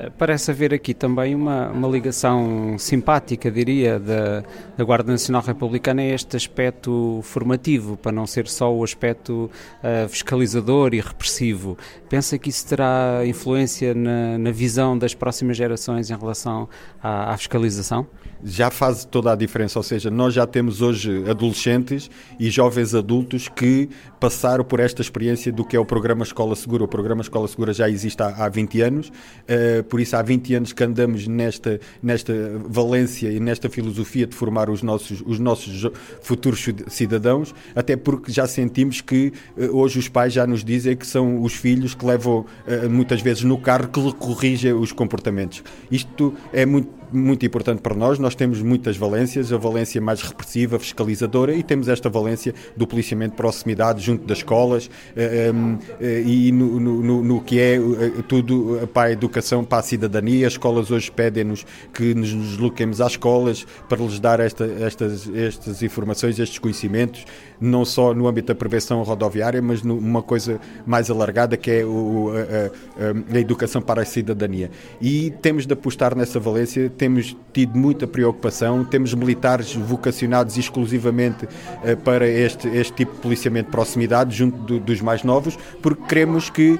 Eh, 0.00 0.10
parece 0.16 0.50
haver 0.50 0.72
aqui 0.72 0.94
também 0.94 1.34
uma, 1.34 1.68
uma 1.68 1.88
ligação 1.88 2.78
simpática, 2.78 3.50
diria, 3.50 3.98
da, 4.00 4.42
da, 4.76 4.84
Guarda 4.84 5.12
Nacional 5.12 5.42
Republicana 5.42 6.00
a 6.00 6.06
este 6.06 6.36
aspecto 6.36 7.20
formativo, 7.22 7.96
para 7.98 8.10
não 8.10 8.26
ser 8.26 8.48
só 8.48 8.74
o 8.74 8.82
aspecto 8.82 9.50
uh, 9.82 10.08
fiscalizador 10.08 10.94
e 10.94 11.00
repressivo. 11.00 11.76
Pensa 12.08 12.38
que 12.38 12.48
isso 12.48 12.66
terá 12.66 13.22
influência 13.26 13.94
na, 13.94 14.38
na 14.38 14.50
visão 14.50 14.96
das 14.96 15.14
próximas 15.14 15.56
gerações 15.56 16.10
em 16.10 16.16
relação 16.16 16.68
à, 17.02 17.34
à 17.34 17.36
fiscalização? 17.36 18.06
Já 18.44 18.70
faz 18.70 19.04
toda 19.04 19.32
a 19.32 19.36
diferença. 19.36 19.78
Ou 19.78 19.82
seja, 19.82 20.10
nós 20.10 20.34
já 20.34 20.46
temos 20.46 20.80
hoje 20.80 21.24
adolescentes 21.28 22.10
e 22.38 22.50
jovens 22.50 22.94
adultos 22.94 23.48
que 23.48 23.88
passaram 24.18 24.64
por 24.64 24.80
esta 24.80 25.00
experiência 25.02 25.52
do 25.52 25.64
que 25.64 25.76
é 25.76 25.80
o 25.80 25.84
programa 25.84 26.22
Escola 26.22 26.54
Segura. 26.54 26.84
O 26.84 26.88
programa 26.88 27.22
Escola 27.22 27.48
Segura 27.48 27.72
já 27.72 27.88
existe 27.88 28.22
há, 28.22 28.44
há 28.44 28.48
20 28.48 28.80
anos, 28.82 29.08
uh, 29.08 29.82
por 29.84 30.00
isso 30.00 30.16
há 30.16 30.22
20 30.22 30.54
anos 30.54 30.72
que 30.72 30.84
andamos 30.84 31.26
nesta, 31.26 31.80
nesta 32.02 32.32
valência 32.66 33.30
e 33.30 33.40
nesta 33.40 33.68
filosofia 33.68 34.26
de 34.26 34.34
formar 34.34 34.68
os 34.68 34.82
nossos, 34.82 35.22
os 35.24 35.38
nossos 35.38 35.90
futuros 36.20 36.66
cidadãos, 36.88 37.54
até 37.74 37.96
porque 37.96 38.30
já 38.30 38.46
sentimos 38.46 39.00
que 39.00 39.32
uh, 39.56 39.76
hoje 39.76 39.98
os 39.98 40.08
pais 40.08 40.32
já 40.32 40.46
nos 40.46 40.62
dizem 40.64 40.96
que 40.96 41.06
são 41.06 41.42
os 41.42 41.54
filhos 41.54 41.94
que 41.94 42.04
levam 42.04 42.40
uh, 42.40 42.90
muitas 42.90 43.22
vezes 43.22 43.42
no 43.42 43.58
carro 43.58 43.88
que 43.88 44.12
corrigem 44.14 44.72
os 44.72 44.92
comportamentos. 44.92 45.62
Isto 45.90 46.34
é 46.52 46.66
muito 46.66 46.99
muito 47.12 47.44
importante 47.44 47.80
para 47.80 47.94
nós. 47.94 48.18
Nós 48.18 48.34
temos 48.34 48.62
muitas 48.62 48.96
valências, 48.96 49.52
a 49.52 49.56
valência 49.56 50.00
mais 50.00 50.22
repressiva, 50.22 50.78
fiscalizadora, 50.78 51.54
e 51.54 51.62
temos 51.62 51.88
esta 51.88 52.08
valência 52.08 52.54
do 52.76 52.86
policiamento 52.86 53.32
de 53.32 53.36
proximidade 53.36 54.02
junto 54.02 54.26
das 54.26 54.38
escolas 54.38 54.90
eh, 55.16 55.52
eh, 56.00 56.22
e 56.22 56.52
no, 56.52 56.80
no, 56.80 57.22
no 57.22 57.40
que 57.40 57.58
é 57.58 57.76
eh, 57.76 58.22
tudo 58.28 58.88
para 58.92 59.08
a 59.08 59.12
educação, 59.12 59.64
para 59.64 59.78
a 59.78 59.82
cidadania. 59.82 60.46
As 60.46 60.54
escolas 60.54 60.90
hoje 60.90 61.10
pedem-nos 61.10 61.64
que 61.92 62.14
nos 62.14 62.32
desloquemos 62.32 63.00
às 63.00 63.12
escolas 63.12 63.66
para 63.88 64.02
lhes 64.02 64.20
dar 64.20 64.40
esta, 64.40 64.64
estas, 64.64 65.28
estas 65.34 65.82
informações, 65.82 66.38
estes 66.38 66.58
conhecimentos, 66.58 67.24
não 67.60 67.84
só 67.84 68.14
no 68.14 68.26
âmbito 68.26 68.48
da 68.48 68.54
prevenção 68.54 69.02
rodoviária, 69.02 69.60
mas 69.60 69.82
numa 69.82 70.22
coisa 70.22 70.60
mais 70.86 71.10
alargada 71.10 71.56
que 71.56 71.70
é 71.70 71.84
o, 71.84 72.30
a, 72.30 73.34
a, 73.34 73.36
a 73.36 73.40
educação 73.40 73.82
para 73.82 74.02
a 74.02 74.04
cidadania. 74.04 74.70
E 75.00 75.30
temos 75.42 75.66
de 75.66 75.72
apostar 75.72 76.16
nessa 76.16 76.38
valência 76.38 76.90
temos 77.00 77.34
tido 77.50 77.78
muita 77.78 78.06
preocupação, 78.06 78.84
temos 78.84 79.14
militares 79.14 79.74
vocacionados 79.74 80.58
exclusivamente 80.58 81.46
uh, 81.46 81.96
para 82.04 82.28
este, 82.28 82.68
este 82.68 82.92
tipo 82.92 83.14
de 83.14 83.20
policiamento 83.20 83.66
de 83.66 83.72
proximidade, 83.72 84.36
junto 84.36 84.58
do, 84.58 84.78
dos 84.78 85.00
mais 85.00 85.24
novos, 85.24 85.58
porque 85.80 86.02
queremos 86.06 86.50
que, 86.50 86.72
uh, 86.72 86.78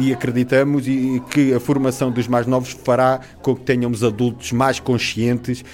e 0.00 0.12
acreditamos, 0.12 0.88
e, 0.88 1.22
que 1.30 1.54
a 1.54 1.60
formação 1.60 2.10
dos 2.10 2.26
mais 2.26 2.48
novos 2.48 2.72
fará 2.72 3.20
com 3.42 3.54
que 3.54 3.62
tenhamos 3.62 4.02
adultos 4.02 4.50
mais 4.50 4.80
conscientes 4.80 5.60
uh, 5.60 5.64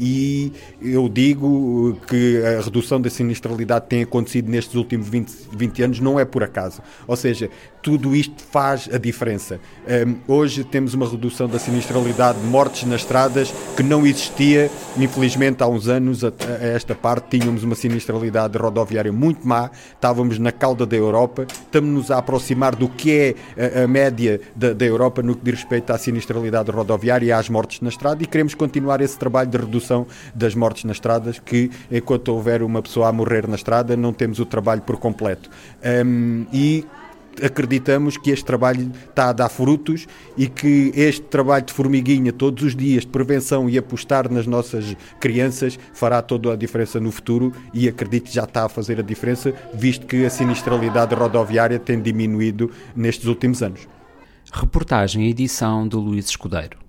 e 0.00 0.50
eu 0.80 1.06
digo 1.06 2.00
que 2.08 2.42
a 2.42 2.62
redução 2.62 2.98
da 2.98 3.10
sinistralidade 3.10 3.88
tem 3.90 4.04
acontecido 4.04 4.50
nestes 4.50 4.74
últimos 4.74 5.06
20, 5.06 5.30
20 5.52 5.82
anos 5.82 6.00
não 6.00 6.18
é 6.18 6.24
por 6.24 6.42
acaso. 6.42 6.80
Ou 7.06 7.14
seja, 7.14 7.50
tudo 7.82 8.16
isto 8.16 8.42
faz 8.42 8.88
a 8.90 8.96
diferença. 8.96 9.60
Um, 9.86 10.16
hoje 10.26 10.64
temos 10.64 10.94
uma 10.94 11.08
redução 11.08 11.46
da 11.46 11.58
sinistralidade 11.58 12.40
de 12.40 12.46
mortes 12.46 12.84
na 12.84 12.96
estrada 12.96 13.17
estradas 13.18 13.52
que 13.76 13.82
não 13.82 14.06
existia, 14.06 14.70
infelizmente, 14.96 15.62
há 15.62 15.66
uns 15.66 15.88
anos 15.88 16.22
a, 16.22 16.28
a 16.28 16.66
esta 16.66 16.94
parte 16.94 17.38
tínhamos 17.38 17.64
uma 17.64 17.74
sinistralidade 17.74 18.56
rodoviária 18.56 19.12
muito 19.12 19.46
má, 19.46 19.70
estávamos 19.92 20.38
na 20.38 20.52
cauda 20.52 20.86
da 20.86 20.96
Europa, 20.96 21.46
estamos-nos 21.50 22.10
a 22.10 22.18
aproximar 22.18 22.76
do 22.76 22.88
que 22.88 23.10
é 23.56 23.80
a, 23.80 23.84
a 23.84 23.88
média 23.88 24.40
da, 24.54 24.72
da, 24.72 24.84
Europa 24.84 25.22
no 25.22 25.34
que 25.34 25.44
diz 25.44 25.60
respeito 25.60 25.92
à 25.92 25.98
sinistralidade 25.98 26.70
rodoviária 26.70 27.26
e 27.26 27.32
às 27.32 27.48
mortes 27.48 27.80
na 27.80 27.88
estrada 27.88 28.22
e 28.22 28.26
queremos 28.26 28.54
continuar 28.54 29.00
esse 29.00 29.18
trabalho 29.18 29.50
de 29.50 29.58
redução 29.58 30.06
das 30.34 30.54
mortes 30.54 30.84
nas 30.84 30.96
estradas, 30.96 31.38
que 31.38 31.70
enquanto 31.90 32.28
houver 32.28 32.62
uma 32.62 32.82
pessoa 32.82 33.08
a 33.08 33.12
morrer 33.12 33.48
na 33.48 33.56
estrada, 33.56 33.96
não 33.96 34.12
temos 34.12 34.38
o 34.38 34.46
trabalho 34.46 34.82
por 34.82 34.96
completo. 34.96 35.50
Um, 35.84 36.46
e 36.52 36.86
acreditamos 37.42 38.16
que 38.16 38.30
este 38.30 38.44
trabalho 38.44 38.90
está 39.08 39.30
a 39.30 39.32
dar 39.32 39.48
frutos 39.48 40.06
e 40.36 40.48
que 40.48 40.92
este 40.94 41.22
trabalho 41.22 41.64
de 41.64 41.72
formiguinha 41.72 42.32
todos 42.32 42.62
os 42.64 42.74
dias 42.74 43.02
de 43.02 43.08
prevenção 43.08 43.68
e 43.68 43.78
apostar 43.78 44.30
nas 44.30 44.46
nossas 44.46 44.96
crianças 45.20 45.78
fará 45.92 46.22
toda 46.22 46.52
a 46.52 46.56
diferença 46.56 47.00
no 47.00 47.10
futuro 47.10 47.52
e 47.72 47.88
acredito 47.88 48.24
que 48.24 48.34
já 48.34 48.44
está 48.44 48.64
a 48.64 48.68
fazer 48.68 48.98
a 48.98 49.02
diferença, 49.02 49.52
visto 49.74 50.06
que 50.06 50.24
a 50.24 50.30
sinistralidade 50.30 51.14
rodoviária 51.14 51.78
tem 51.78 52.00
diminuído 52.00 52.70
nestes 52.94 53.26
últimos 53.26 53.62
anos. 53.62 53.86
Reportagem 54.52 55.26
e 55.26 55.30
edição 55.30 55.86
do 55.86 56.00
Luís 56.00 56.26
Escudeiro. 56.28 56.87